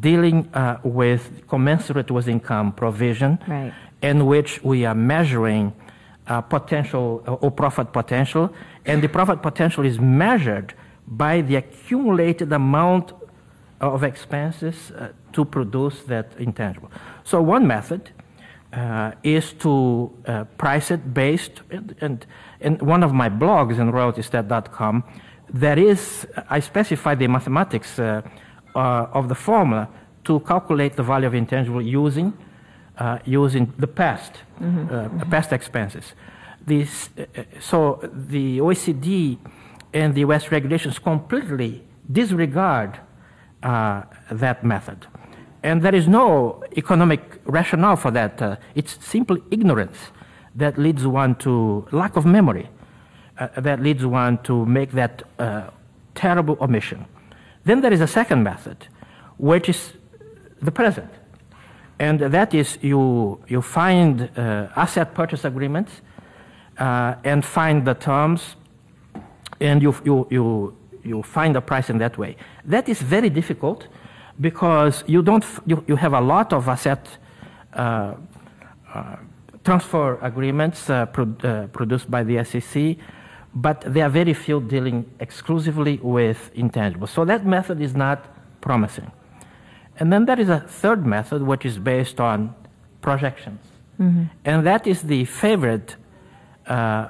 [0.00, 3.72] dealing uh, with commensurate with income provision Right.
[4.02, 5.72] in which we are measuring
[6.28, 8.52] uh, potential uh, or profit potential,
[8.84, 10.74] and the profit potential is measured
[11.06, 13.12] by the accumulated amount
[13.80, 16.90] of expenses uh, to produce that intangible.
[17.24, 18.10] So one method
[18.76, 22.26] uh, is to uh, price it based, and, and
[22.60, 25.02] in one of my blogs in royaltystat.com,
[25.48, 28.20] there is, I specify the mathematics uh,
[28.74, 29.88] uh, of the formula
[30.24, 32.34] to calculate the value of intangible using,
[32.98, 35.30] uh, using the past, mm-hmm.
[35.30, 36.12] past expenses.
[36.66, 37.08] This,
[37.60, 39.38] so the OECD
[39.94, 43.00] and the US regulations completely disregard
[43.62, 45.06] that method.
[45.66, 48.40] And there is no economic rationale for that.
[48.40, 49.98] Uh, it's simply ignorance
[50.54, 52.68] that leads one to lack of memory,
[53.36, 55.70] uh, that leads one to make that uh,
[56.14, 57.04] terrible omission.
[57.64, 58.86] Then there is a second method,
[59.38, 59.94] which is
[60.62, 61.10] the present.
[61.98, 65.90] And that is you, you find uh, asset purchase agreements
[66.78, 68.54] uh, and find the terms,
[69.60, 72.36] and you, you, you, you find the price in that way.
[72.64, 73.88] That is very difficult
[74.40, 77.06] because you don't you, you have a lot of asset
[77.72, 78.14] uh,
[78.92, 79.16] uh,
[79.64, 82.96] transfer agreements uh, pro uh, produced by the SEC,
[83.54, 87.08] but there are very few dealing exclusively with intangibles.
[87.08, 88.26] So that method is not
[88.60, 89.10] promising.
[89.98, 92.54] And then there is a third method which is based on
[93.00, 93.60] projections,
[93.98, 94.26] mm -hmm.
[94.44, 95.96] and that is the favorite
[96.68, 97.06] uh,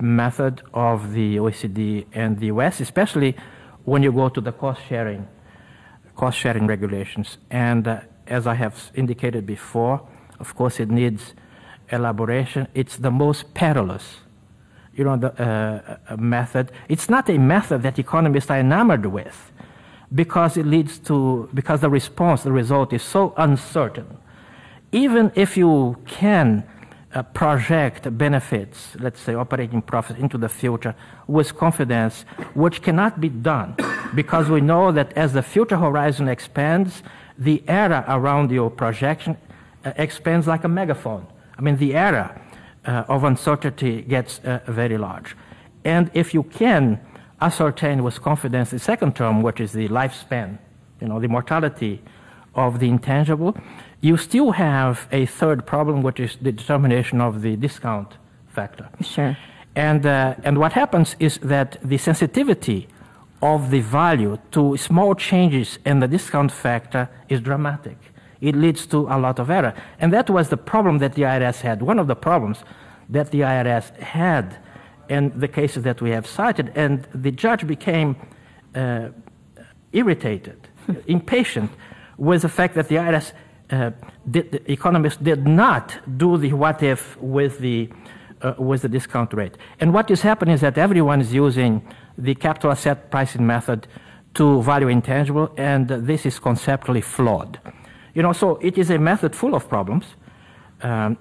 [0.00, 3.34] method of the OECD and the US, especially
[3.84, 5.26] when you go to the cost sharing
[6.18, 7.38] cost sharing regulations.
[7.48, 9.96] And uh, as I have indicated before,
[10.40, 11.32] of course, it needs
[11.90, 12.66] elaboration.
[12.74, 14.06] It's the most perilous,
[14.94, 16.72] you know, the, uh, method.
[16.88, 19.52] It's not a method that economists are enamored with
[20.12, 24.18] because it leads to, because the response, the result is so uncertain.
[24.90, 26.64] Even if you can
[27.14, 30.94] uh, project benefits, let's say operating profits into the future
[31.26, 32.22] with confidence,
[32.54, 33.74] which cannot be done
[34.14, 37.02] because we know that as the future horizon expands,
[37.38, 39.36] the area around your projection
[39.84, 41.26] uh, expands like a megaphone.
[41.56, 42.40] I mean, the area
[42.84, 45.36] uh, of uncertainty gets uh, very large.
[45.84, 47.00] And if you can
[47.40, 50.58] ascertain with confidence the second term, which is the lifespan,
[51.00, 52.02] you know, the mortality
[52.54, 53.56] of the intangible,
[54.00, 58.14] you still have a third problem, which is the determination of the discount
[58.48, 58.88] factor.
[59.00, 59.36] Sure.
[59.74, 62.88] And, uh, and what happens is that the sensitivity
[63.42, 67.96] of the value to small changes in the discount factor is dramatic.
[68.40, 69.74] It leads to a lot of error.
[70.00, 71.82] And that was the problem that the IRS had.
[71.82, 72.58] One of the problems
[73.08, 74.58] that the IRS had
[75.08, 76.72] in the cases that we have cited.
[76.74, 78.16] And the judge became
[78.74, 79.08] uh,
[79.92, 80.68] irritated,
[81.06, 81.70] impatient
[82.16, 83.32] with the fact that the IRS
[83.70, 83.90] uh,
[84.30, 87.90] did, economists did not do the what if with the,
[88.42, 89.56] uh, with the discount rate.
[89.80, 93.86] And what is happening is that everyone is using the capital asset pricing method
[94.34, 97.58] to value intangible, and this is conceptually flawed.
[98.14, 100.04] You know, so it is a method full of problems.
[100.82, 101.18] Um,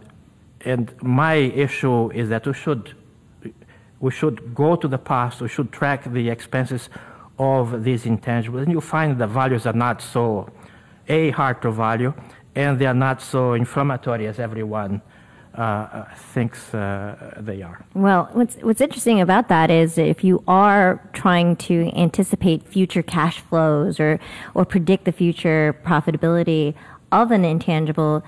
[0.62, 2.96] and my issue is that we should,
[4.00, 6.90] we should go to the past, we should track the expenses
[7.40, 10.50] of these intangibles, and you find the values are not so,
[11.10, 12.14] A, hard to value,
[12.56, 15.02] and they are not so inflammatory as everyone
[15.58, 17.84] uh, thinks uh, they are.
[17.94, 23.40] Well, what's what's interesting about that is if you are trying to anticipate future cash
[23.40, 24.20] flows or
[24.54, 26.76] or predict the future profitability
[27.12, 28.24] of an intangible,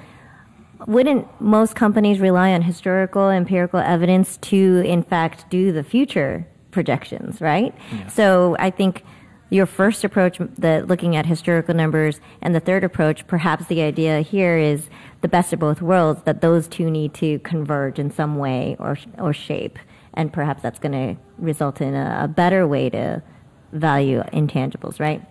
[0.87, 7.41] wouldn't most companies rely on historical empirical evidence to in fact do the future projections,
[7.41, 7.75] right?
[7.91, 8.07] Yeah.
[8.07, 9.03] So I think
[9.49, 14.21] your first approach, the looking at historical numbers, and the third approach, perhaps the idea
[14.21, 14.89] here is
[15.21, 18.97] the best of both worlds, that those two need to converge in some way or,
[19.17, 19.79] or shape.
[20.13, 23.23] And perhaps that's going to result in a, a better way to
[23.71, 25.23] value intangibles, right?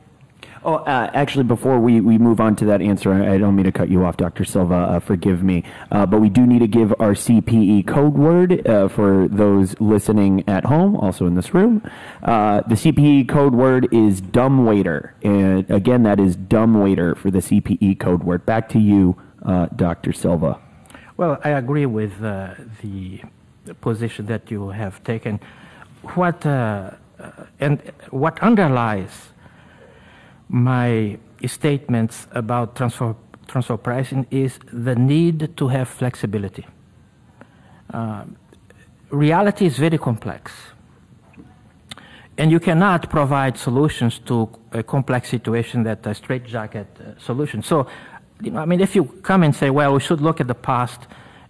[0.69, 3.73] Oh, uh, actually, before we, we move on to that answer, I don't mean to
[3.73, 4.45] cut you off, Dr.
[4.45, 4.75] Silva.
[4.75, 5.65] Uh, forgive me.
[5.91, 10.47] Uh, but we do need to give our CPE code word uh, for those listening
[10.47, 11.81] at home, also in this room.
[12.23, 15.15] Uh, the CPE code word is dumbwaiter.
[15.23, 18.45] And again, that is dumbwaiter for the CPE code word.
[18.45, 19.17] Back to you,
[19.47, 20.13] uh, Dr.
[20.13, 20.61] Silva.
[21.17, 23.23] Well, I agree with the
[23.81, 25.41] position that you have taken.
[26.03, 27.81] What and
[28.11, 29.31] what underlies
[30.49, 33.15] my statements about transfer,
[33.47, 36.67] transfer pricing is the need to have flexibility.
[37.93, 38.25] Uh,
[39.11, 40.53] reality is very complex.
[42.37, 47.63] And you cannot provide solutions to a complex situation that a straitjacket uh, solution.
[47.63, 47.89] So,
[48.41, 50.55] you know, I mean, if you come and say, well, we should look at the
[50.55, 51.01] past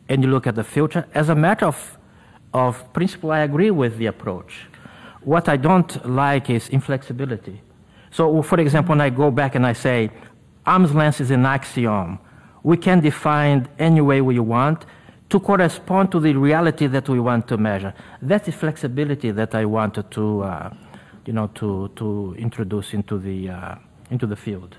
[0.09, 1.07] and you look at the future.
[1.15, 1.99] As a matter of,
[2.55, 4.67] of principle, I agree with the approach.
[5.23, 7.61] What I don't like is inflexibility.
[8.11, 10.11] So, for example, when I go back and I say,
[10.67, 12.19] arm's length is an axiom,
[12.63, 14.85] we can define any way we want
[15.31, 17.95] to correspond to the reality that we want to measure.
[18.23, 20.71] That's the flexibility that I wanted to, uh,
[21.27, 23.75] you know, to, to introduce into the, uh,
[24.11, 24.77] into the field.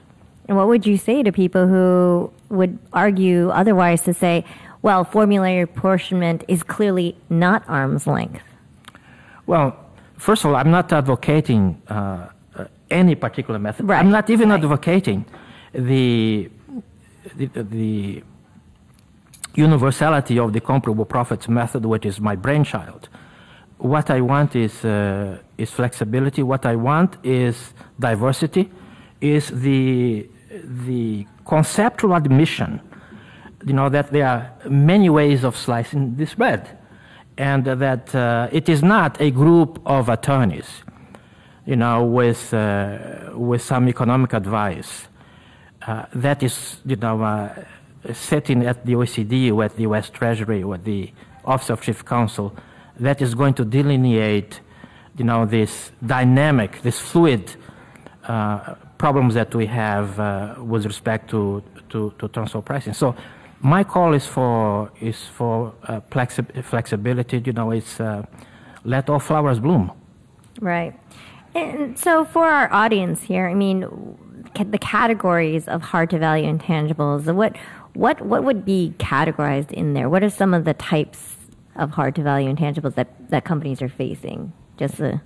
[0.48, 4.44] And what would you say to people who would argue otherwise to say,
[4.82, 8.42] well, formulary apportionment is clearly not arm's length?
[9.46, 9.78] Well,
[10.18, 12.30] first of all, I'm not advocating uh,
[12.90, 13.88] any particular method.
[13.88, 14.00] Right.
[14.00, 14.64] I'm not even right.
[14.64, 15.26] advocating
[15.74, 16.50] the,
[17.36, 18.24] the, the
[19.56, 23.10] universality of the comparable profits method, which is my brainchild.
[23.78, 26.44] What I want is, uh, is flexibility.
[26.44, 28.70] What I want is diversity,
[29.22, 30.30] is the
[30.64, 32.82] the conceptual admission,
[33.66, 36.78] you know, that there are many ways of slicing this bread,
[37.38, 40.82] and that uh, it is not a group of attorneys,
[41.70, 45.08] you know, with uh, with some economic advice
[45.86, 47.64] uh, that is, you know, uh,
[48.12, 50.10] sitting at the OECD with the U.S.
[50.10, 51.12] Treasury with the
[51.46, 52.56] Office of Chief Counsel,
[53.00, 54.62] that is going to delineate,
[55.16, 57.56] you know, this dynamic, this fluid
[58.24, 62.94] uh, problems that we have uh, with respect to, to, to, transfer pricing.
[62.94, 63.16] So
[63.62, 67.44] my call is for, is for uh, flexi- flexibility.
[67.46, 68.00] You know, it's
[68.84, 69.92] let all flowers bloom.
[70.60, 70.94] Right.
[71.60, 73.82] And so for our audience here, I mean,
[74.56, 77.56] the categories of hard to value intangibles, what,
[77.94, 80.10] what, what would be categorized in there?
[80.10, 81.36] What are some of the types
[81.76, 84.54] of hard to value intangibles that, that companies are facing?
[84.78, 85.22] Just to,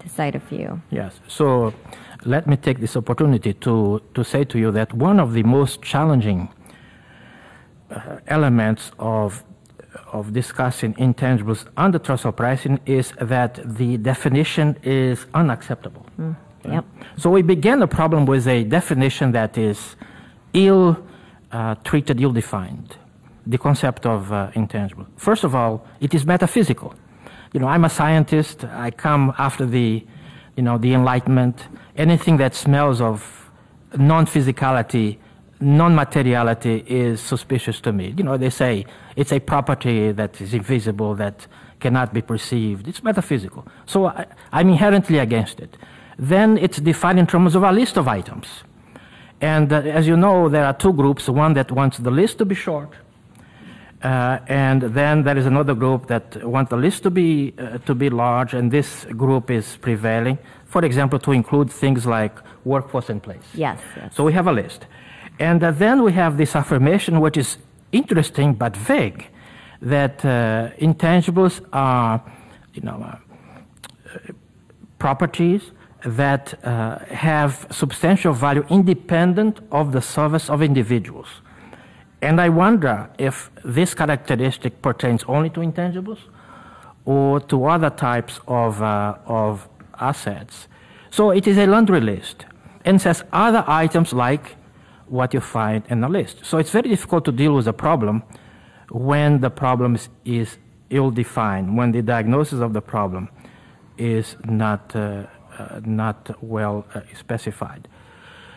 [0.00, 0.82] to cite a few.
[0.90, 1.20] Yes.
[1.28, 1.72] So
[2.24, 5.82] let me take this opportunity to, to say to you that one of the most
[5.82, 6.48] challenging
[7.90, 9.44] uh, elements of,
[10.14, 16.06] of discussing intangibles under transfer pricing is that the definition is unacceptable.
[16.18, 16.36] Mm.
[16.64, 16.84] Yep.
[17.18, 19.96] So we began the problem with a definition that is
[20.54, 20.96] ill
[21.52, 22.96] uh, treated, ill defined.
[23.46, 25.06] The concept of uh, intangible.
[25.16, 26.94] First of all, it is metaphysical.
[27.52, 28.64] You know, I'm a scientist.
[28.64, 30.06] I come after the
[30.56, 33.50] you know, the Enlightenment, anything that smells of
[33.96, 35.18] non-physicality,
[35.60, 38.14] non-materiality is suspicious to me.
[38.16, 38.86] You know, they say
[39.16, 41.46] it's a property that is invisible, that
[41.80, 42.88] cannot be perceived.
[42.88, 43.66] It's metaphysical.
[43.86, 45.76] So I, am inherently against it.
[46.18, 48.46] Then it's defined in terms of a list of items.
[49.40, 52.44] And uh, as you know, there are two groups, one that wants the list to
[52.44, 52.90] be short,
[54.02, 57.94] uh, and then there is another group that wants the list to be uh, to
[57.94, 60.38] be large, and this group is prevailing.
[60.66, 63.46] For example, to include things like workforce in place.
[63.54, 63.78] Yes.
[63.96, 64.14] yes.
[64.14, 64.86] So we have a list,
[65.38, 67.58] and uh, then we have this affirmation, which is
[67.94, 69.28] interesting but vague,
[69.80, 72.22] that uh, intangibles are,
[72.72, 73.16] you know, uh,
[74.98, 75.70] properties
[76.04, 81.28] that uh, have substantial value independent of the service of individuals.
[82.20, 86.20] And I wonder if this characteristic pertains only to intangibles
[87.04, 89.68] or to other types of, uh, of
[90.00, 90.68] assets.
[91.10, 92.46] So it is a laundry list
[92.84, 94.56] and says other items like
[95.14, 96.44] what you find in the list.
[96.44, 98.24] So it's very difficult to deal with a problem
[98.90, 100.58] when the problem is, is
[100.90, 103.28] ill defined, when the diagnosis of the problem
[103.96, 105.26] is not, uh,
[105.58, 107.86] uh, not well uh, specified.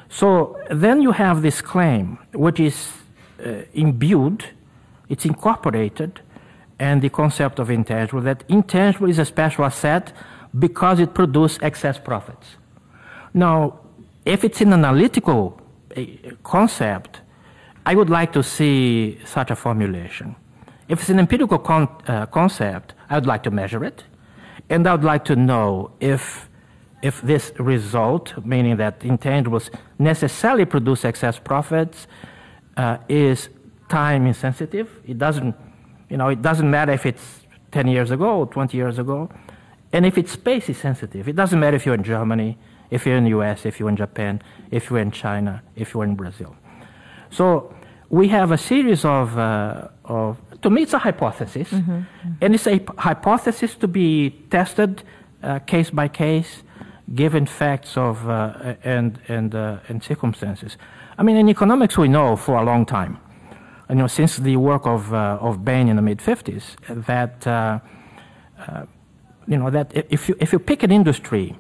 [0.10, 2.92] So then you have this claim, which is
[3.46, 4.44] uh, imbued,
[5.10, 6.22] it's incorporated,
[6.80, 10.14] and the concept of intangible that intangible is a special asset
[10.58, 12.48] because it produces excess profits.
[13.34, 13.80] Now,
[14.26, 15.62] if it's an analytical
[16.44, 17.22] concept,
[17.86, 20.36] I would like to see such a formulation.
[20.90, 24.04] If it's an empirical con- uh, concept, I would like to measure it,
[24.70, 26.48] and I would like to know if
[27.02, 29.70] if this result, meaning that intangibles
[30.00, 32.08] necessarily produce excess profits,
[32.76, 33.50] uh, is
[33.90, 34.90] time insensitive.
[35.06, 35.56] It doesn't,
[36.10, 37.42] you know, it doesn't matter if it's
[37.72, 39.30] 10 years ago or 20 years ago.
[39.94, 42.58] And if it's space is sensitive, it doesn't matter if you're in Germany,
[42.90, 44.42] if you're in the US, if you're in Japan,
[44.72, 46.56] if you're in China, if you're in Brazil.
[47.30, 47.74] So
[48.10, 51.70] we have a series of, uh, of to me, it's a hypothesis.
[51.70, 52.32] Mm-hmm, mm-hmm.
[52.42, 55.04] And it's a hypothesis to be tested
[55.44, 56.64] uh, case by case,
[57.14, 60.78] given facts of, uh, and, and, uh, and circumstances.
[61.18, 63.20] I mean, in economics, we know for a long time,
[63.90, 67.80] you know, since the work of, uh, of Bain in the mid 50s, that, uh,
[68.60, 68.86] uh,
[69.48, 71.56] you know, that if you, if you pick an industry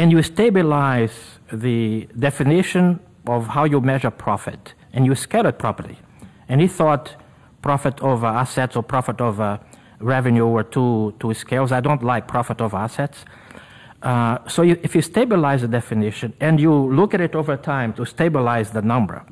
[0.00, 1.16] and you stabilize
[1.52, 5.98] the definition of how you measure profit and you scale it properly,
[6.48, 7.16] and he thought
[7.60, 9.60] profit over assets or profit over
[10.00, 11.70] revenue were two, two scales.
[11.70, 13.26] I don't like profit over assets.
[14.02, 17.92] Uh, so you, if you stabilize the definition and you look at it over time
[17.92, 19.22] to stabilize the number,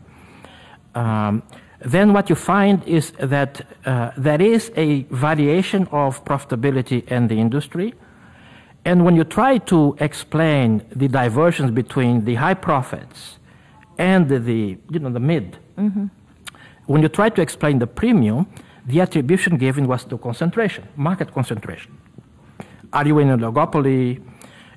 [0.95, 1.43] um,
[1.81, 7.41] then what you find is that uh, there is a variation of profitability in the
[7.41, 7.95] industry.
[8.85, 13.39] And when you try to explain the diversions between the high profits
[13.99, 16.07] and the, you know, the mid, mm-hmm.
[16.87, 18.47] when you try to explain the premium,
[18.87, 21.99] the attribution given was to concentration, market concentration.
[22.93, 24.22] Are you in a oligopoly?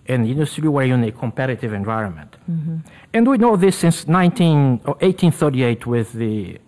[0.07, 2.35] In the industry you're in a competitive environment.
[2.49, 2.77] Mm-hmm.
[3.13, 6.59] And we know this since 19, 1838 with the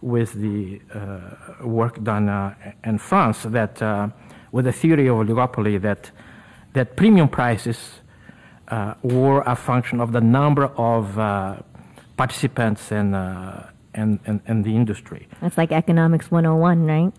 [0.00, 4.08] with the uh, work done uh, in France that uh,
[4.52, 6.10] with the theory of oligopoly that
[6.76, 7.78] that premium prices
[8.68, 11.56] uh, were a function of the number of uh,
[12.16, 13.62] participants and, uh,
[13.94, 15.26] in, in, in, the industry.
[15.40, 17.12] That's like economics 101, right?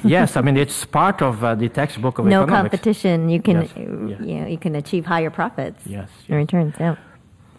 [0.04, 2.50] yes, I mean it's part of the textbook of no economics.
[2.50, 3.70] No competition, you can yes.
[3.76, 5.86] you, know, you can achieve higher profits.
[5.86, 6.36] Yes, yes.
[6.36, 6.74] returns.
[6.80, 6.96] Yeah.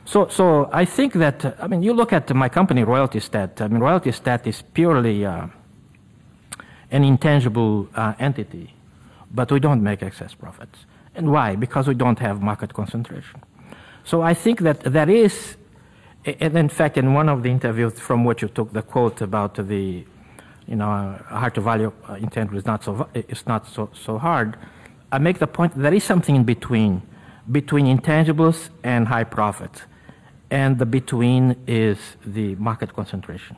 [0.06, 3.62] So, so I think that, I mean, you look at my company, RoyaltyStat.
[3.62, 5.48] I mean, RoyaltyStat is purely uh,
[6.92, 8.74] an intangible uh, entity,
[9.32, 10.80] but we don't make excess profits.
[11.16, 11.56] And why?
[11.56, 13.42] Because we don't have market concentration.
[14.04, 15.56] So I think that there is,
[16.26, 19.56] and in fact, in one of the interviews from which you took the quote about
[19.56, 20.06] the,
[20.68, 24.58] you know, hard to value uh, intangible is not so, it's not so, so hard.
[25.12, 27.04] I make the point there is something in between,
[27.52, 29.84] between intangibles and high profits
[30.54, 33.58] and the between is the market concentration.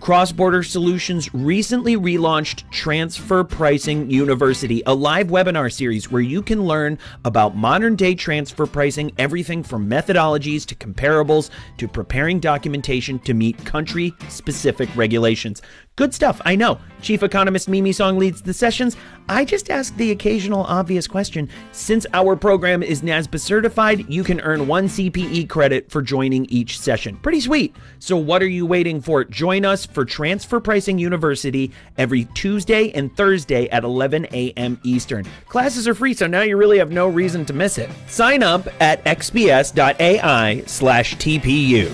[0.00, 6.64] Cross Border Solutions recently relaunched Transfer Pricing University, a live webinar series where you can
[6.64, 13.34] learn about modern day transfer pricing, everything from methodologies to comparables to preparing documentation to
[13.34, 15.62] meet country specific regulations.
[15.98, 16.78] Good stuff, I know.
[17.02, 18.96] Chief Economist Mimi Song leads the sessions.
[19.28, 21.48] I just ask the occasional obvious question.
[21.72, 26.78] Since our program is NASBA certified, you can earn one CPE credit for joining each
[26.78, 27.16] session.
[27.16, 27.74] Pretty sweet.
[27.98, 29.24] So, what are you waiting for?
[29.24, 34.80] Join us for Transfer Pricing University every Tuesday and Thursday at 11 a.m.
[34.84, 35.26] Eastern.
[35.46, 37.90] Classes are free, so now you really have no reason to miss it.
[38.06, 41.88] Sign up at xbs.ai slash TPU.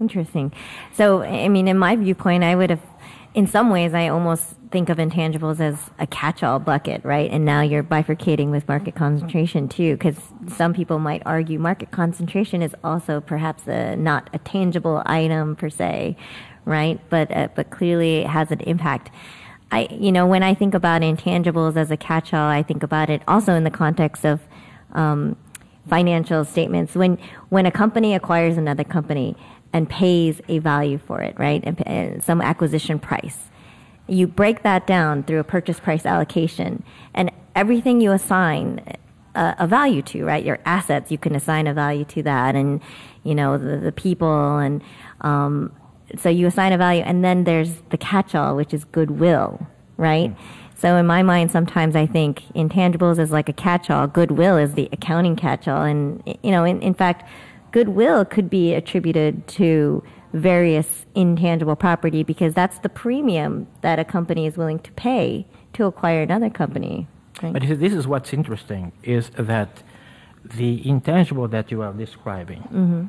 [0.00, 0.52] Interesting.
[0.92, 2.82] So, I mean, in my viewpoint, I would have,
[3.36, 7.30] in some ways, I almost think of intangibles as a catch-all bucket, right?
[7.30, 10.16] And now you're bifurcating with market concentration too, because
[10.48, 15.68] some people might argue market concentration is also perhaps a, not a tangible item per
[15.68, 16.16] se,
[16.64, 16.98] right?
[17.10, 19.10] But uh, but clearly it has an impact.
[19.70, 23.20] I, you know, when I think about intangibles as a catch-all, I think about it
[23.28, 24.40] also in the context of
[24.92, 25.36] um,
[25.90, 26.94] financial statements.
[26.94, 27.18] When
[27.50, 29.36] when a company acquires another company,
[29.72, 31.62] and pays a value for it, right?
[31.64, 33.50] And, and some acquisition price.
[34.08, 38.80] You break that down through a purchase price allocation, and everything you assign
[39.34, 40.44] a, a, value to, right?
[40.44, 42.80] Your assets, you can assign a value to that, and
[43.24, 44.82] you know the, the people, and
[45.22, 45.72] um,
[46.16, 50.30] so you assign a value, and then there's the catch-all, which is goodwill, right?
[50.30, 50.36] Mm.
[50.78, 54.06] So in my mind, sometimes I think intangibles is like a catch-all.
[54.06, 57.28] Goodwill is the accounting catch-all, and you know, in, in fact,
[57.76, 60.02] goodwill could be attributed to
[60.32, 65.84] various intangible property because that's the premium that a company is willing to pay to
[65.84, 67.06] acquire another company.
[67.42, 67.52] Right?
[67.52, 69.82] But this is what's interesting is that
[70.42, 73.02] the intangible that you are describing, mm-hmm.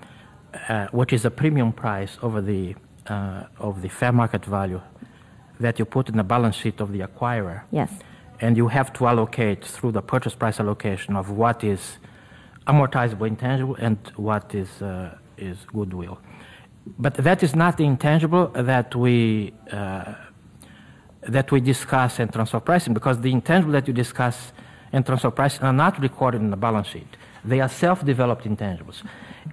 [0.68, 4.82] uh, which is a premium price over the uh, of the fair market value
[5.62, 7.62] that you put in the balance sheet of the acquirer.
[7.72, 7.92] Yes.
[8.42, 12.00] And you have to allocate through the purchase price allocation of what is
[12.68, 16.20] amortizable intangible and what is, uh, is goodwill.
[16.98, 20.14] But that is not the intangible that we, uh,
[21.22, 24.54] that we discuss in transfer pricing because the intangible that you discuss
[24.94, 27.18] in transfer pricing are not recorded in the balance sheet.
[27.44, 29.04] They are self-developed intangibles.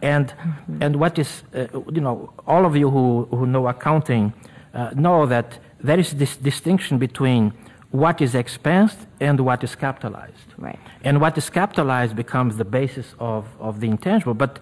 [0.03, 0.83] And, mm-hmm.
[0.83, 4.33] and what is, uh, you know, all of you who, who know accounting
[4.73, 7.53] uh, know that there is this distinction between
[7.95, 10.49] what is expensed and what is capitalized.
[10.59, 10.81] Right.
[11.05, 14.35] And what is capitalized becomes the basis of, of the intangible.
[14.35, 14.59] But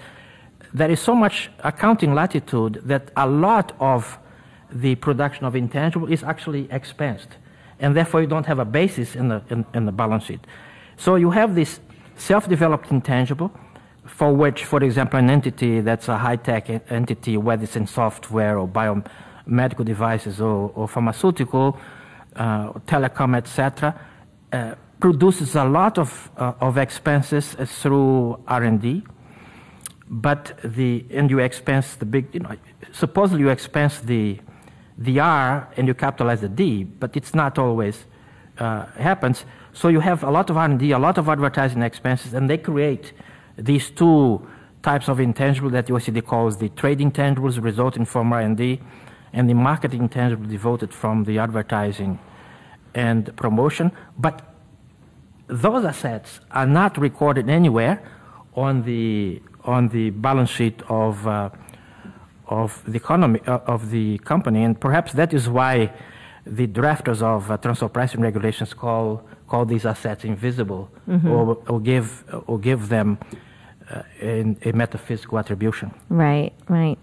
[0.74, 4.18] there is so much accounting latitude that a lot of
[4.70, 7.28] the production of intangible is actually expensed.
[7.80, 10.46] And therefore, you don't have a basis in the, in, in the balance sheet.
[10.98, 11.80] So you have this
[12.16, 13.50] self developed intangible
[14.04, 18.68] for which, for example, an entity that's a high-tech entity, whether it's in software or
[18.68, 21.78] biomedical devices or, or pharmaceutical,
[22.36, 23.98] uh, telecom, etc.,
[24.52, 29.02] uh, produces a lot of, uh, of expenses through R&D,
[30.08, 32.54] but the and you expense the big, you know,
[32.92, 34.38] supposedly you expense the
[34.98, 38.04] the R and you capitalize the D, but it's not always
[38.58, 39.44] uh, happens.
[39.72, 43.12] So you have a lot of R&D, a lot of advertising expenses, and they create
[43.56, 44.46] these two
[44.82, 48.80] types of intangible that the OECD calls the trading intangibles resulting from R&D
[49.32, 52.18] and the marketing intangible devoted from the advertising
[52.94, 53.92] and promotion.
[54.18, 54.42] But
[55.46, 58.02] those assets are not recorded anywhere
[58.54, 61.50] on the on the balance sheet of uh,
[62.46, 65.92] of the economy uh, of the company, and perhaps that is why
[66.46, 71.30] the drafters of uh, transfer pricing regulations call call these assets invisible mm-hmm.
[71.30, 73.18] or, or give or give them
[73.90, 75.92] uh, a metaphysical attribution.
[76.08, 76.98] Right, right.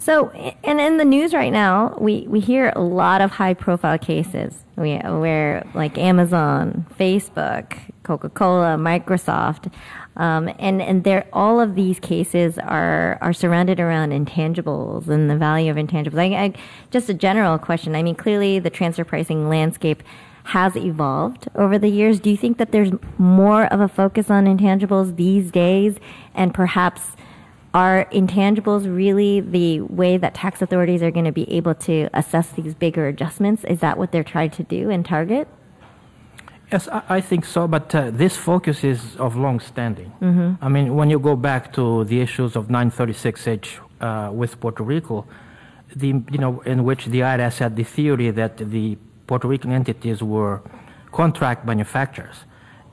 [0.00, 0.30] So,
[0.62, 4.54] and in the news right now, we, we hear a lot of high profile cases
[4.76, 9.72] we, where, like Amazon, Facebook, Coca Cola, Microsoft,
[10.16, 15.36] um, and and there all of these cases are are surrounded around intangibles and the
[15.36, 16.18] value of intangibles.
[16.18, 16.54] I, I,
[16.90, 17.94] just a general question.
[17.94, 20.02] I mean, clearly the transfer pricing landscape
[20.44, 22.18] has evolved over the years.
[22.18, 25.96] Do you think that there's more of a focus on intangibles these days,
[26.34, 27.16] and perhaps
[27.74, 32.50] are intangibles really the way that tax authorities are going to be able to assess
[32.50, 33.64] these bigger adjustments?
[33.64, 35.48] Is that what they're trying to do and target?
[36.72, 40.12] Yes, I think so, but uh, this focus is of long standing.
[40.20, 40.62] Mm-hmm.
[40.62, 45.26] I mean, when you go back to the issues of 936H uh, with Puerto Rico,
[45.96, 50.22] the, you know, in which the IRS had the theory that the Puerto Rican entities
[50.22, 50.60] were
[51.10, 52.44] contract manufacturers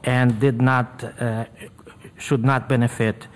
[0.05, 1.45] and did not, uh,
[2.17, 3.28] should not benefit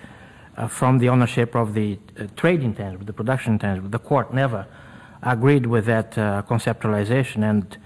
[0.56, 3.88] Uh, from the ownership of the uh, trade intangible, the production intangible.
[3.88, 4.66] The court never
[5.22, 7.78] agreed with that uh, conceptualization, and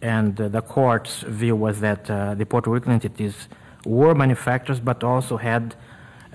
[0.00, 3.48] and the court's view was that uh, the Puerto Rican entities
[3.84, 5.74] were manufacturers, but also had,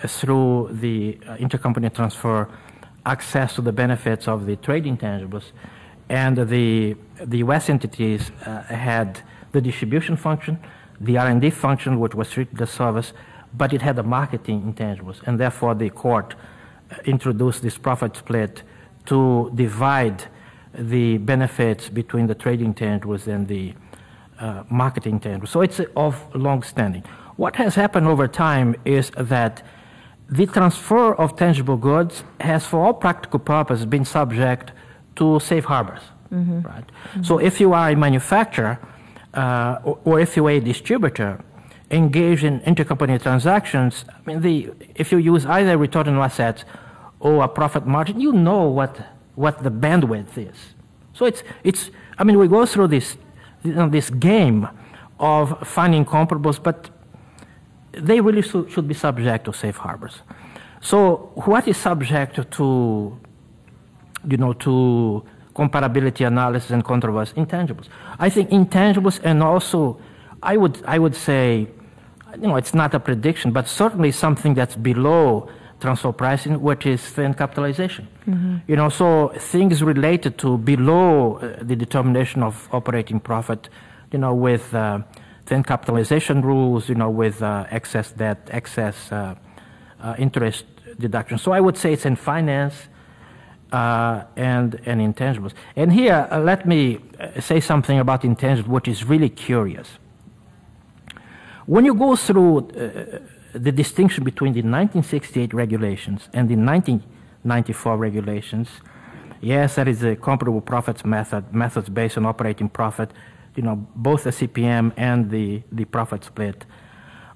[0.03, 2.49] uh, through the intercompany transfer,
[3.05, 5.53] access to the benefits of the trade intangibles,
[6.09, 7.69] and the the U.S.
[7.69, 8.31] entities
[8.67, 9.21] had
[9.53, 10.59] the distribution function,
[10.99, 13.13] the R&D function, which was strictly the service,
[13.53, 16.35] but it had a marketing intangibles, and therefore the court
[16.91, 18.63] uh, introduced this profit split
[19.05, 20.25] to divide
[20.73, 23.73] the benefits between the trading intangibles and the
[24.39, 25.49] uh, marketing intangibles.
[25.49, 27.03] So it's of long standing.
[27.35, 29.63] What has happened over time is that
[30.29, 34.71] the transfer of tangible goods has, for all practical purposes, been subject
[35.17, 36.01] to safe harbors.
[36.31, 36.61] Mm-hmm.
[36.61, 36.85] Right.
[36.85, 37.23] Mm-hmm.
[37.23, 38.79] So if you are a manufacturer
[39.33, 41.43] uh, or, or if you are a distributor,
[41.93, 46.65] engage in intercompany transactions, I mean, the, if you use either return on assets
[47.19, 48.99] or a profit margin, you know what,
[49.35, 50.57] what the bandwidth is.
[51.13, 53.17] So it's, it's, I mean, we go through this,
[53.63, 54.67] you know, this game
[55.19, 56.89] of finding comparables, but
[57.91, 60.21] they really should, should be subject to safe harbors.
[60.81, 63.19] So what is subject to,
[64.27, 65.23] you know, to
[65.55, 67.33] comparability analysis and controversy?
[67.35, 67.87] Intangibles.
[68.19, 69.99] I think intangibles and also
[70.41, 71.69] I would, I would say,
[72.39, 77.01] you know, it's not a prediction, but certainly something that's below transfer pricing, which is
[77.01, 78.07] thin capitalization.
[78.27, 78.57] Mm-hmm.
[78.67, 83.69] You know, so things related to below uh, the determination of operating profit,
[84.11, 84.99] you know, with uh,
[85.45, 89.35] thin capitalization rules, you know, with uh, excess debt, excess uh,
[90.01, 90.65] uh, interest
[90.99, 91.37] deduction.
[91.37, 92.75] So I would say it's in finance
[93.71, 95.53] uh, and and intangibles.
[95.75, 96.99] And here, let me
[97.39, 99.87] say something about intangibles, which is really curious.
[101.65, 103.19] When you go through uh,
[103.53, 108.69] the distinction between the 1968 regulations and the 1994 regulations,
[109.41, 113.11] yes, that is a comparable profits method, methods based on operating profit,
[113.55, 116.65] you know, both the CPM and the, the profit split.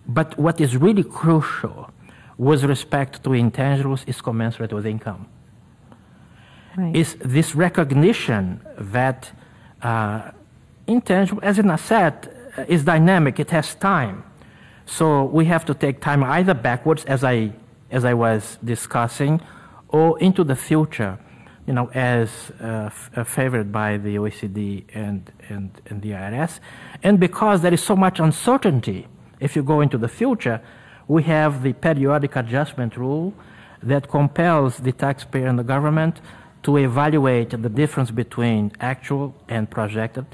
[0.07, 1.91] But what is really crucial
[2.37, 5.27] with respect to intangibles is commensurate with income.
[6.77, 6.95] Right.
[6.95, 9.31] Is this recognition that
[9.81, 10.31] uh,
[10.85, 12.36] intangible as an asset
[12.67, 14.23] is dynamic, it has time.
[14.85, 17.51] So we have to take time either backwards, as I,
[17.91, 19.41] as I was discussing,
[19.89, 21.19] or into the future,
[21.65, 22.29] you know, as
[22.61, 26.59] uh, f- uh, favored by the OECD and, and, and the IRS.
[27.03, 29.07] And because there is so much uncertainty,
[29.39, 30.61] if you go into the future,
[31.07, 33.33] we have the periodic adjustment rule
[33.83, 36.21] that compels the taxpayer and the government
[36.63, 40.25] to evaluate the difference between actual and projected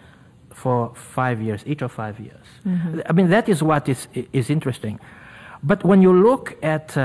[0.64, 2.48] for five years, each of five years.
[2.66, 3.02] Mm-hmm.
[3.10, 4.02] I mean, that is what is,
[4.40, 4.96] is interesting.
[5.72, 6.46] But when you look
[6.76, 7.04] at uh,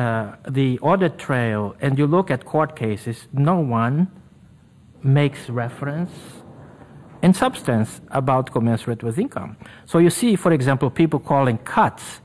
[0.58, 3.96] the audit trail and you look at court cases, no one
[5.02, 6.12] makes reference
[7.26, 7.90] in substance
[8.20, 9.56] about commensurate with income.
[9.90, 12.20] So you see, for example, people calling CUTs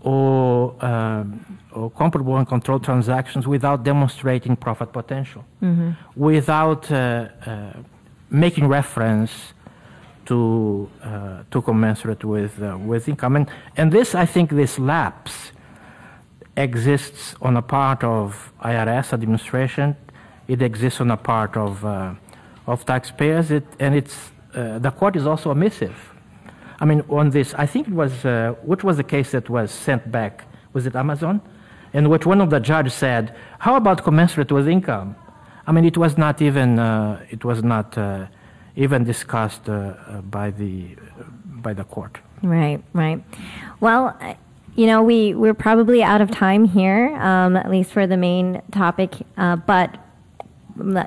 [0.00, 5.42] or, um, or comparable uncontrolled transactions without demonstrating profit potential,
[6.16, 6.96] without uh,
[7.46, 7.72] uh,
[8.30, 9.32] making reference
[10.28, 15.52] to uh, to commensurate with uh, with income, and and this I think this lapse
[16.56, 19.96] exists on a part of IRS administration,
[20.46, 22.14] it exists on a part of uh,
[22.66, 25.96] of taxpayers, it, and it's uh, the court is also omissive.
[26.80, 29.70] I mean, on this, I think it was uh, which was the case that was
[29.70, 30.44] sent back?
[30.74, 31.40] Was it Amazon?
[31.94, 35.16] In which one of the judges said, "How about commensurate with income?"
[35.66, 37.96] I mean, it was not even uh, it was not
[38.78, 40.96] even discussed uh, uh, by the
[41.44, 42.18] by the court.
[42.42, 43.22] Right, right.
[43.80, 44.34] Well, uh,
[44.76, 48.62] you know, we we're probably out of time here, um, at least for the main
[48.70, 49.14] topic.
[49.36, 49.98] Uh, but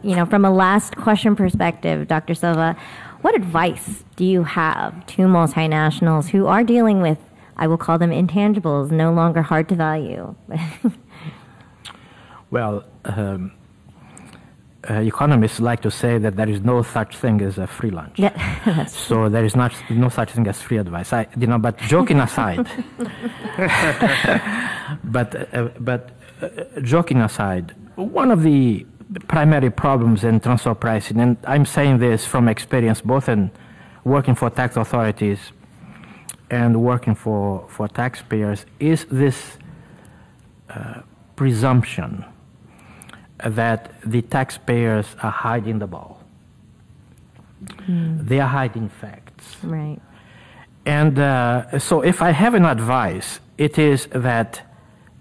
[0.04, 2.36] you know, from a last question perspective, Dr.
[2.36, 2.76] Silva,
[3.22, 7.20] what advice do you have to multinationals who are dealing with,
[7.56, 10.36] I will call them intangibles, no longer hard to value?
[12.52, 13.54] Well, um,
[14.90, 18.18] uh, economists like to say that there is no such thing as a free lunch.
[18.18, 21.14] yeah, So there is not no such thing as free advice.
[21.14, 22.68] I, you know, but joking aside,
[25.04, 26.10] but uh, but
[26.42, 26.48] uh,
[26.82, 28.86] joking aside, one of the
[29.28, 33.52] primary problems in transfer pricing, and I'm saying this from experience, both in
[34.04, 35.40] working for tax authorities
[36.50, 39.58] and working for for taxpayers, is this
[40.70, 41.02] uh,
[41.36, 42.26] presumption
[43.46, 46.22] that the taxpayers are hiding the ball.
[47.88, 49.58] They are hiding facts.
[49.64, 50.00] right.
[50.86, 54.62] And uh, so, if I have an advice, it is that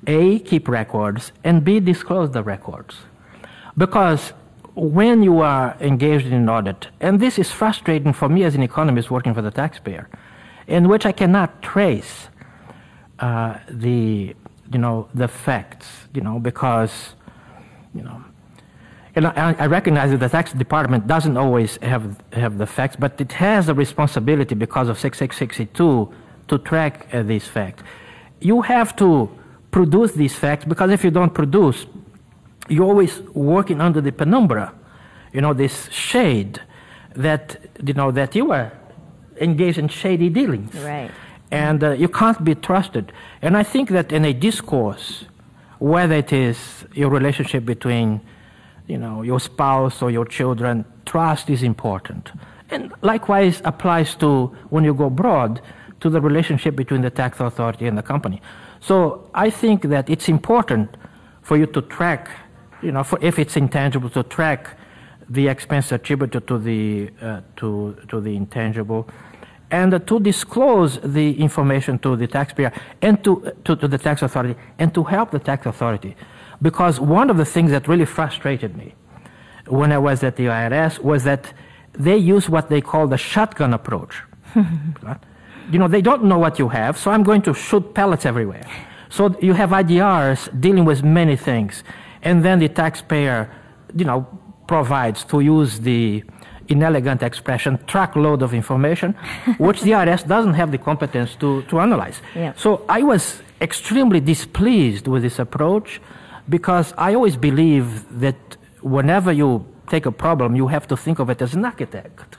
[0.06, 2.96] A, keep records, and B, disclose the records.
[3.76, 4.32] Because
[4.74, 8.62] when you are engaged in an audit, and this is frustrating for me as an
[8.62, 10.08] economist working for the taxpayer,
[10.66, 12.28] in which I cannot trace
[13.18, 14.34] uh, the,
[14.72, 17.14] you know, the facts, you know, because,
[17.94, 18.22] you know,
[19.16, 23.20] and I, I recognize that the tax department doesn't always have, have the facts, but
[23.20, 26.12] it has a responsibility because of 6662
[26.48, 27.82] to track uh, these facts.
[28.40, 29.28] You have to
[29.70, 31.86] produce these facts because if you don't produce,
[32.68, 34.72] you're always working under the penumbra,
[35.32, 36.60] you know, this shade
[37.16, 38.72] that, you know, that you are
[39.40, 40.74] engaged in shady dealings.
[40.74, 41.10] Right.
[41.50, 43.12] And uh, you can't be trusted.
[43.42, 45.24] And I think that in a discourse,
[45.80, 48.20] whether it is your relationship between
[48.86, 52.30] you know, your spouse or your children, trust is important.
[52.70, 55.60] And likewise applies to when you go abroad
[56.00, 58.42] to the relationship between the tax authority and the company.
[58.80, 60.96] So I think that it's important
[61.42, 62.30] for you to track,
[62.82, 64.76] you know, for, if it's intangible, to track
[65.28, 69.08] the expense attributed to the, uh, to, to the intangible
[69.70, 74.58] and to disclose the information to the taxpayer and to, to, to the tax authority
[74.78, 76.16] and to help the tax authority.
[76.60, 78.94] Because one of the things that really frustrated me
[79.66, 81.52] when I was at the IRS was that
[81.92, 84.22] they use what they call the shotgun approach.
[85.70, 88.66] You know, they don't know what you have, so I'm going to shoot pellets everywhere.
[89.08, 91.84] So you have IDRs dealing with many things,
[92.22, 93.48] and then the taxpayer,
[93.94, 94.26] you know,
[94.66, 96.24] provides to use the
[96.70, 99.12] inelegant expression truckload of information,
[99.58, 102.20] which the IRS doesn't have the competence to, to analyze.
[102.34, 102.52] Yeah.
[102.56, 106.00] So I was extremely displeased with this approach
[106.48, 111.28] because I always believe that whenever you take a problem, you have to think of
[111.30, 112.38] it as an architect.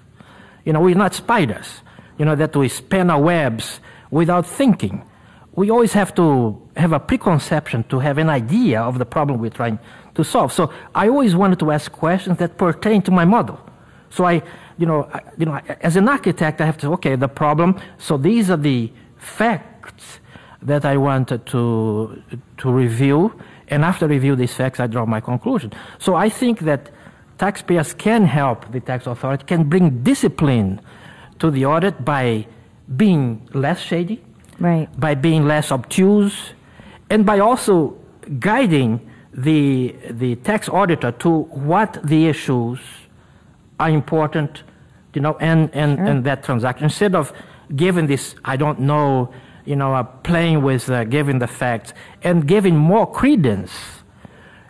[0.66, 1.82] You know, we're not spiders,
[2.18, 3.80] you know, that we spin our webs
[4.10, 5.04] without thinking.
[5.54, 9.50] We always have to have a preconception to have an idea of the problem we're
[9.50, 9.80] trying
[10.16, 10.54] to solve.
[10.54, 13.60] So I always wanted to ask questions that pertain to my model.
[14.12, 14.44] So I,
[14.78, 17.80] you know, I, you know, as an architect, I have to okay, the problem.
[17.98, 20.20] So these are the facts
[20.62, 22.22] that I wanted to
[22.58, 23.34] to review,
[23.70, 25.72] and after review these facts, I draw my conclusion.
[25.98, 26.92] So I think that
[27.38, 30.80] taxpayers can help the tax authority, can bring discipline
[31.40, 32.46] to the audit by
[32.96, 34.22] being less shady,
[34.60, 34.88] Right.
[35.00, 36.54] by being less obtuse,
[37.10, 37.96] and by also
[38.40, 39.00] guiding
[39.34, 41.30] the the tax auditor to
[41.70, 42.80] what the issues
[43.82, 44.64] are important,
[45.16, 47.34] you know, and and, and that transaction instead of
[47.76, 49.34] giving this I don't know,
[49.66, 53.72] you know, uh, playing with uh, giving the facts and giving more credence,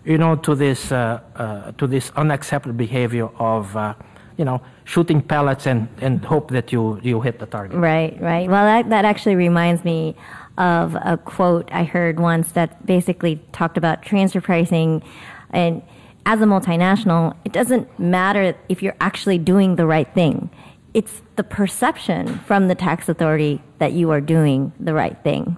[0.06, 3.94] you know, to this uh, uh, to this unacceptable behavior of uh,
[4.38, 7.78] you know, shooting pellets and, and hope that you, you hit the target.
[7.78, 8.50] Right, right.
[8.50, 10.16] Well, that, that actually reminds me
[10.58, 15.04] of a quote I heard once that basically talked about transfer pricing.
[15.52, 15.84] And
[16.26, 20.50] as a multinational, it doesn't matter if you're actually doing the right thing.
[20.94, 25.58] It's the perception from the tax authority that you are doing the right thing.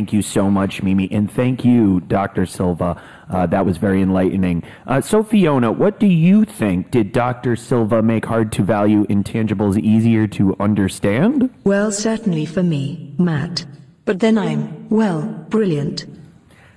[0.00, 1.12] Thank you so much, Mimi.
[1.12, 2.46] And thank you, Dr.
[2.46, 2.98] Silva.
[3.28, 4.62] Uh, that was very enlightening.
[4.86, 6.90] Uh, so, Fiona, what do you think?
[6.90, 7.54] Did Dr.
[7.54, 11.50] Silva make hard to value intangibles easier to understand?
[11.64, 13.66] Well, certainly for me, Matt.
[14.06, 15.20] But then I'm, well,
[15.50, 16.06] brilliant.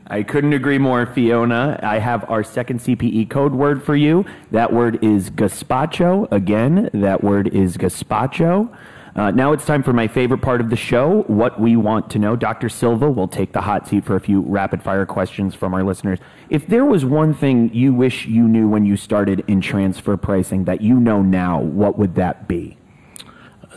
[0.07, 1.79] I couldn't agree more, Fiona.
[1.81, 4.25] I have our second CPE code word for you.
[4.51, 6.29] That word is gazpacho.
[6.29, 8.69] Again, that word is gazpacho.
[9.15, 12.17] Uh, now it's time for my favorite part of the show, what we want to
[12.17, 12.35] know.
[12.35, 12.67] Dr.
[12.67, 16.17] Silva will take the hot seat for a few rapid fire questions from our listeners.
[16.49, 20.63] If there was one thing you wish you knew when you started in transfer pricing
[20.65, 22.75] that you know now, what would that be?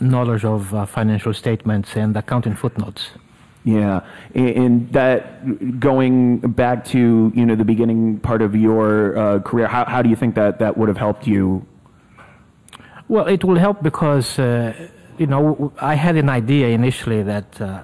[0.01, 3.11] Knowledge of uh, financial statements and accounting footnotes.
[3.63, 9.67] Yeah, and that going back to you know the beginning part of your uh, career,
[9.67, 11.65] how, how do you think that that would have helped you?
[13.09, 14.87] Well, it will help because uh,
[15.17, 17.83] you know I had an idea initially that uh,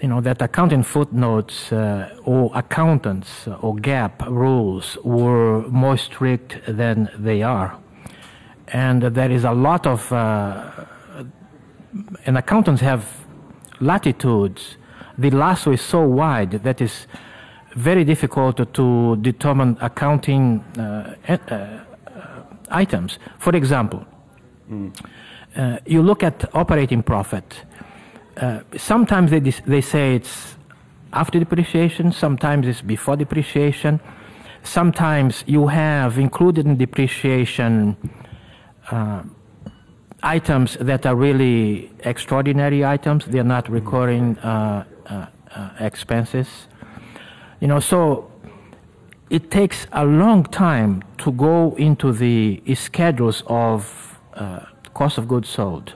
[0.00, 7.08] you know that accounting footnotes uh, or accountants or GAAP rules were more strict than
[7.18, 7.76] they are,
[8.68, 10.70] and there is a lot of uh,
[12.24, 13.04] and accountants have
[13.80, 14.76] latitudes,
[15.18, 17.06] the lasso is so wide that it's
[17.74, 21.78] very difficult to determine accounting uh, uh,
[22.70, 23.18] items.
[23.38, 24.04] For example,
[24.70, 24.94] mm.
[25.56, 27.62] Uh, you look at operating profit.
[28.36, 30.56] Uh, sometimes they, they say it's
[31.12, 34.00] after depreciation, sometimes it's before depreciation.
[34.62, 37.96] Sometimes you have included in depreciation
[38.90, 39.22] uh,
[40.22, 43.26] items that are really extraordinary items.
[43.26, 46.48] They're not recurring uh, uh, uh, expenses.
[47.60, 48.30] You know, so
[49.30, 54.60] it takes a long time to go into the schedules of uh,
[55.02, 55.86] cost of goods sold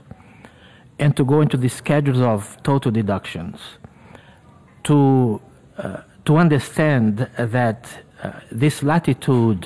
[1.02, 2.38] and to go into the schedules of
[2.70, 3.57] total deductions
[4.88, 5.40] to
[5.78, 7.11] uh, to understand
[7.57, 7.80] that
[8.22, 9.62] uh, this latitude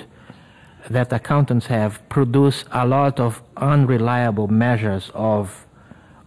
[0.96, 5.66] that accountants have produced a lot of unreliable measures of,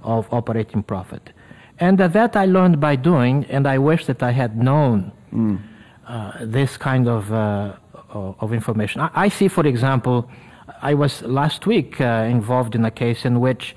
[0.03, 1.31] of operating profit.
[1.79, 5.59] And that I learned by doing, and I wish that I had known mm.
[6.07, 7.73] uh, this kind of, uh,
[8.43, 9.01] of information.
[9.01, 10.29] I, I, see, for example,
[10.83, 13.73] I was last week uh, involved in a case in which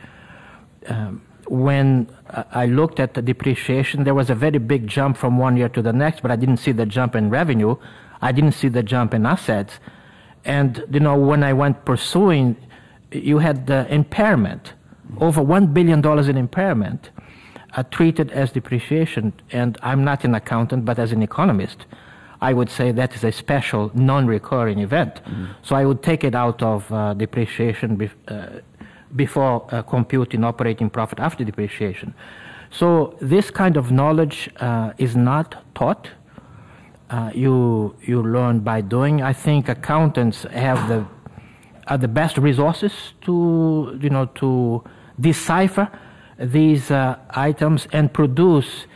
[0.88, 2.08] um, when
[2.50, 5.82] I looked at the depreciation, there was a very big jump from one year to
[5.82, 7.76] the next, but I didn't see the jump in revenue.
[8.20, 9.78] I didn't see the jump in assets.
[10.44, 12.56] And you know, when I went pursuing,
[13.12, 14.72] you had the impairment,
[15.20, 17.10] over one billion dollars in impairment,
[17.76, 19.32] uh, treated as depreciation.
[19.52, 21.86] And I'm not an accountant, but as an economist,
[22.40, 25.20] I would say that is a special, non-recurring event.
[25.24, 25.48] Mm.
[25.62, 28.46] So I would take it out of uh, depreciation uh,
[29.14, 32.14] before uh, computing operating profit after depreciation.
[32.70, 36.10] So this kind of knowledge uh, is not taught
[37.08, 39.22] uh, you you learn by doing.
[39.22, 41.06] I think accountants have the
[41.86, 44.82] are the best resources to you know to
[45.20, 45.88] decipher
[46.38, 48.86] these uh, items and produce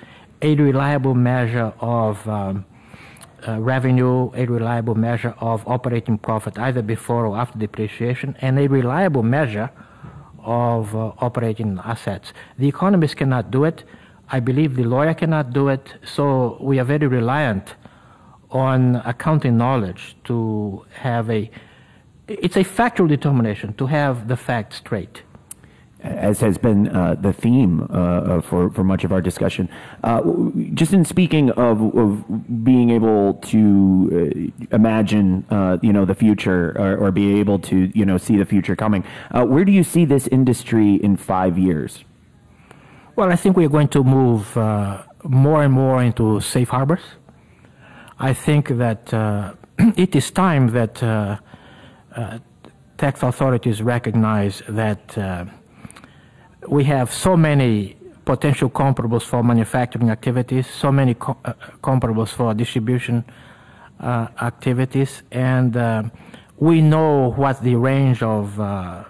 [0.43, 2.65] a reliable measure of um,
[3.47, 8.67] uh, revenue, a reliable measure of operating profit, either before or after depreciation, and a
[8.67, 9.71] reliable measure
[10.43, 12.33] of uh, operating assets.
[12.59, 13.85] The economists cannot do it.
[14.29, 15.95] I believe the lawyer cannot do it.
[16.05, 17.75] So we are very reliant
[18.51, 21.51] on accounting knowledge to have a.
[22.29, 25.23] It's a factual determination to have the facts straight
[26.03, 29.69] as has been uh, the theme uh, uh, for, for much of our discussion.
[30.03, 30.23] Uh,
[30.75, 36.77] just in speaking of, of being able to uh, imagine, uh, you know, the future
[36.79, 40.05] or, or, be able to, you know, see the future coming, where do you see
[40.05, 42.05] this industry in five years?
[43.17, 44.57] Well, I think we're going to move
[45.25, 47.03] more and more into safe harbors.
[48.19, 49.13] I think that
[49.97, 50.95] it is time that
[52.97, 55.17] tax authorities recognize that
[56.69, 61.53] we have so many potential comparables for manufacturing activities, so many co- uh,
[61.83, 63.25] comparables for distribution
[64.01, 66.03] uh, activities, and uh,
[66.59, 69.05] we know what the range of uh,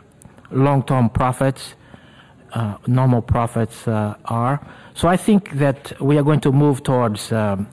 [0.50, 1.74] long-term profits,
[2.52, 4.64] uh, normal profits uh, are.
[4.94, 7.68] So I think that we are going to move towards um,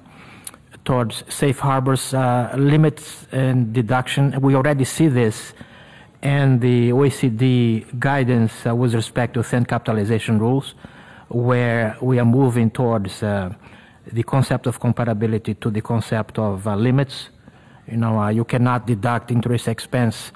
[0.86, 4.40] towards safe harbors, limits and deduction.
[4.40, 5.54] We already see this
[6.22, 10.76] and the OECD guidance uh, with respect to thin capitalization rules,
[11.30, 13.54] where we are moving towards uh,
[14.12, 17.30] the concept of comparability to the concept of uh, limits.
[17.88, 20.32] You know, uh, you cannot deduct interest expense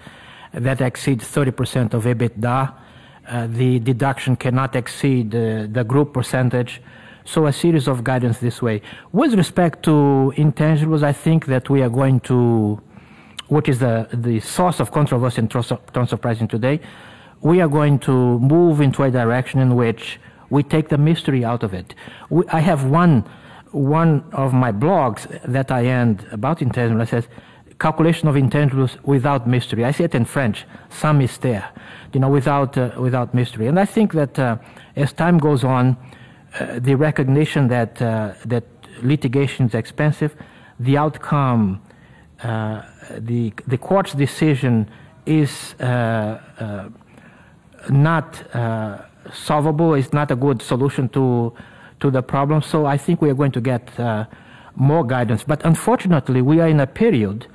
[0.53, 2.73] that exceeds 30% of EBITDA.
[3.27, 6.81] Uh, the deduction cannot exceed uh, the group percentage.
[7.23, 8.81] So a series of guidance this way.
[9.11, 12.81] With respect to intangibles, I think that we are going to
[13.51, 16.79] which is the, the source of controversy in transfer pricing today,
[17.41, 21.61] we are going to move into a direction in which we take the mystery out
[21.61, 21.93] of it.
[22.29, 23.25] We, I have one,
[23.71, 27.09] one of my blogs that I end about intangibles.
[27.09, 27.27] says,
[27.77, 29.83] calculation of intangibles without mystery.
[29.83, 31.71] I say it in French, sans mystère,
[32.13, 33.67] you know, without, uh, without mystery.
[33.67, 34.59] And I think that uh,
[34.95, 35.97] as time goes on,
[36.57, 38.63] uh, the recognition that, uh, that
[39.01, 40.37] litigation is expensive,
[40.79, 41.81] the outcome
[42.43, 42.83] uh,
[43.19, 44.89] the, the court's decision
[45.25, 46.89] is uh, uh,
[47.89, 48.43] not
[49.33, 51.53] solvable, is not a good solution to,
[51.99, 52.61] to the problem.
[52.61, 53.89] So I think we are going to get
[54.75, 55.43] more guidance.
[55.43, 57.47] But unfortunately, we are in a period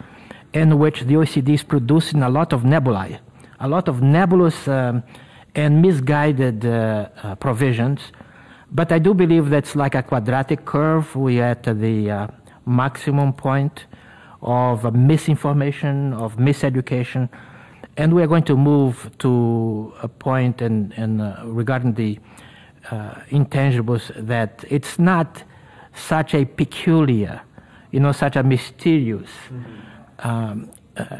[0.53, 3.21] in which the OECD is producing a lot of nebulae,
[3.61, 5.03] a lot of nebulous um,
[5.55, 8.01] and misguided uh, uh, provisions.
[8.71, 11.15] But I do believe that's like a quadratic curve.
[11.15, 12.27] We are at the uh,
[12.67, 13.87] maximum point
[14.47, 17.29] of misinformation, of miseducation,
[17.97, 22.19] and we are going to move to a point in, in uh, regarding the
[22.91, 25.43] uh, intangibles that it's not
[25.95, 27.43] such a peculiar,
[27.91, 30.29] you know, such a mysterious mm-hmm.
[30.29, 31.19] um, uh,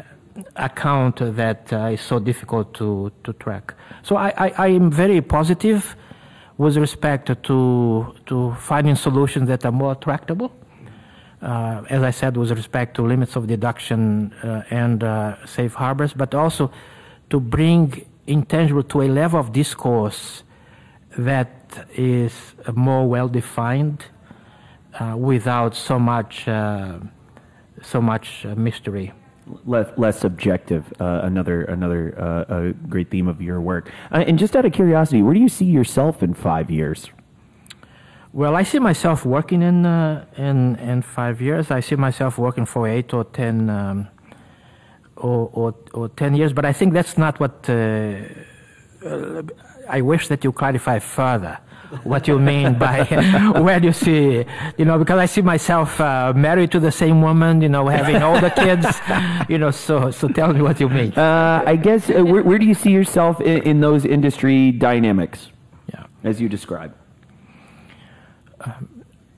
[0.55, 3.73] account that uh, is so difficult to, to track.
[4.03, 5.95] So I, I, I am very positive
[6.57, 10.51] with respect to, to finding solutions that are more tractable
[11.47, 16.13] uh, as I said, with respect to limits of deduction uh, and uh, safe harbors,
[16.13, 16.69] but also
[17.29, 20.43] to bring intangible to a level of discourse
[21.17, 22.33] that is
[22.75, 24.05] more well defined
[24.99, 26.99] uh, without so much uh,
[27.81, 29.13] so much uh, mystery.
[29.65, 30.91] Less, less subjective.
[30.99, 33.89] another another great theme of your work.
[34.11, 37.09] and just out of curiosity, where do you see yourself in five years?
[38.37, 41.71] Well, I see myself working in uh, in in five years.
[41.71, 44.07] I see myself working for eight or ten um,
[45.15, 46.53] or, or, or ten years.
[46.53, 47.67] But I think that's not what.
[47.67, 48.19] Uh,
[49.03, 49.41] uh,
[49.89, 51.57] I wish that you clarify further
[52.03, 53.05] what you mean by
[53.65, 54.45] where do you see,
[54.77, 58.21] you know, because I see myself uh, married to the same woman, you know, having
[58.21, 58.85] all the kids,
[59.49, 59.71] you know.
[59.71, 61.11] So, so tell me what you mean.
[61.13, 65.49] Uh, I guess uh, where, where, do you see yourself in, in those industry dynamics?
[65.91, 66.93] Yeah, as you describe.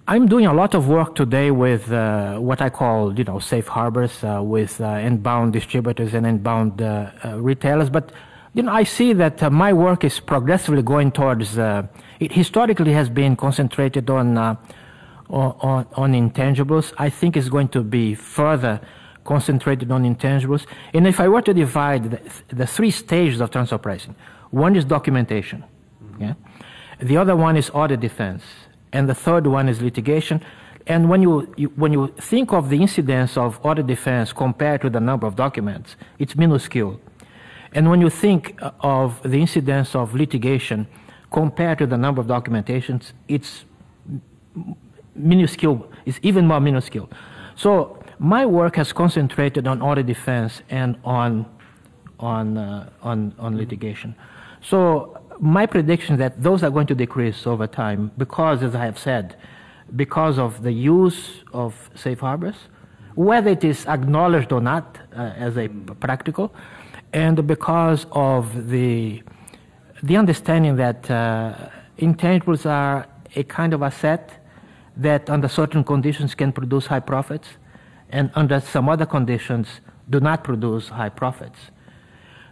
[0.09, 3.67] I'm doing a lot of work today with uh, what I call, you know, safe
[3.67, 7.91] harbors uh, with uh, inbound distributors and inbound uh, uh, retailers.
[7.91, 8.11] But,
[8.55, 11.59] you know, I see that uh, my work is progressively going towards.
[11.59, 14.57] it historically has been concentrated on, on,
[15.29, 16.91] on intangibles.
[16.97, 18.81] I think it's going to be further
[19.25, 20.65] concentrated on intangibles.
[20.91, 24.15] And if I were to divide the, the three stages of transfer pricing,
[24.49, 25.63] one is documentation.
[26.03, 26.23] Mm-hmm.
[26.23, 26.33] Yeah.
[26.99, 28.41] The other one is audit defense
[28.91, 30.43] and the third one is litigation.
[30.87, 34.89] And when you, you, when you think of the incidence of audit defense compared to
[34.89, 36.99] the number of documents, it's minuscule.
[37.73, 40.87] And when you think of the incidence of litigation
[41.31, 43.65] compared to the number of documentations, it's
[45.13, 45.91] minuscule.
[46.05, 47.09] It's even more minuscule.
[47.55, 51.45] So my work has concentrated on audit defense and on
[52.19, 54.15] on uh, on, on litigation.
[54.61, 58.99] So my prediction that those are going to decrease over time because, as I have
[58.99, 59.35] said,
[59.95, 62.55] because of the use of safe harbors,
[63.15, 65.67] whether it is acknowledged or not uh, as a
[65.99, 66.53] practical,
[67.13, 69.23] and because of the
[70.01, 71.53] the understanding that uh,
[71.97, 74.31] intangibles are a kind of asset
[74.95, 77.49] that, under certain conditions, can produce high profits,
[78.09, 79.67] and under some other conditions,
[80.09, 81.59] do not produce high profits.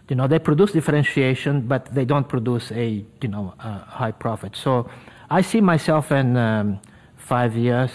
[0.08, 4.56] You know, they produce differentiation, but they don't produce a you know a high profit.
[4.56, 4.88] So,
[5.30, 6.80] I see myself in um,
[7.16, 7.90] five years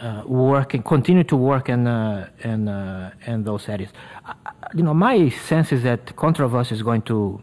[0.00, 3.90] uh, working, continue to work in uh, in uh, in those areas.
[4.74, 7.40] you know, my sense is that controversy is going to,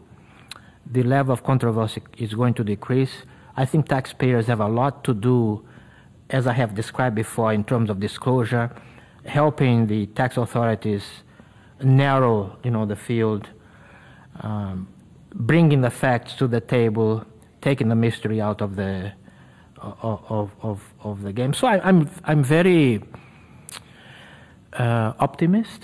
[0.90, 3.22] the level of controversy is going to decrease.
[3.56, 5.64] I think taxpayers have a lot to do,
[6.30, 8.70] as I have described before, in terms of disclosure,
[9.24, 11.04] helping the tax authorities
[11.82, 13.48] narrow, you know, the field,
[14.40, 14.88] um,
[15.34, 17.24] bringing the facts to the table,
[17.60, 19.12] taking the mystery out of the
[19.80, 21.52] of, of, of the game.
[21.52, 23.02] So I, am I'm, I'm very
[24.72, 25.82] uh, optimist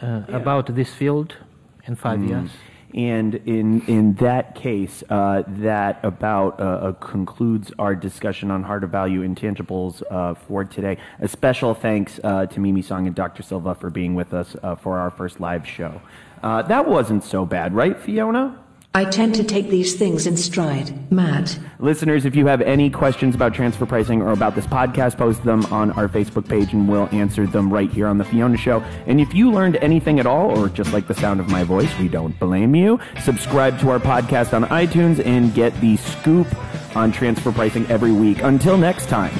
[0.00, 0.36] uh, yeah.
[0.36, 1.36] about this field
[1.84, 2.28] in five mm.
[2.28, 2.50] years.
[2.92, 8.82] And in in that case, uh, that about uh, uh, concludes our discussion on hard
[8.82, 10.98] to value intangibles uh, for today.
[11.20, 13.44] A special thanks to Mimi Song and Dr.
[13.44, 16.00] Silva for being with us for our first live show.
[16.42, 18.56] Uh, that wasn't so bad, right, Fiona?
[18.92, 21.60] I tend to take these things in stride, Matt.
[21.78, 25.64] Listeners, if you have any questions about transfer pricing or about this podcast, post them
[25.66, 28.80] on our Facebook page and we'll answer them right here on The Fiona Show.
[29.06, 31.96] And if you learned anything at all, or just like the sound of my voice,
[32.00, 32.98] we don't blame you.
[33.22, 36.48] Subscribe to our podcast on iTunes and get the scoop
[36.96, 38.42] on transfer pricing every week.
[38.42, 39.32] Until next time.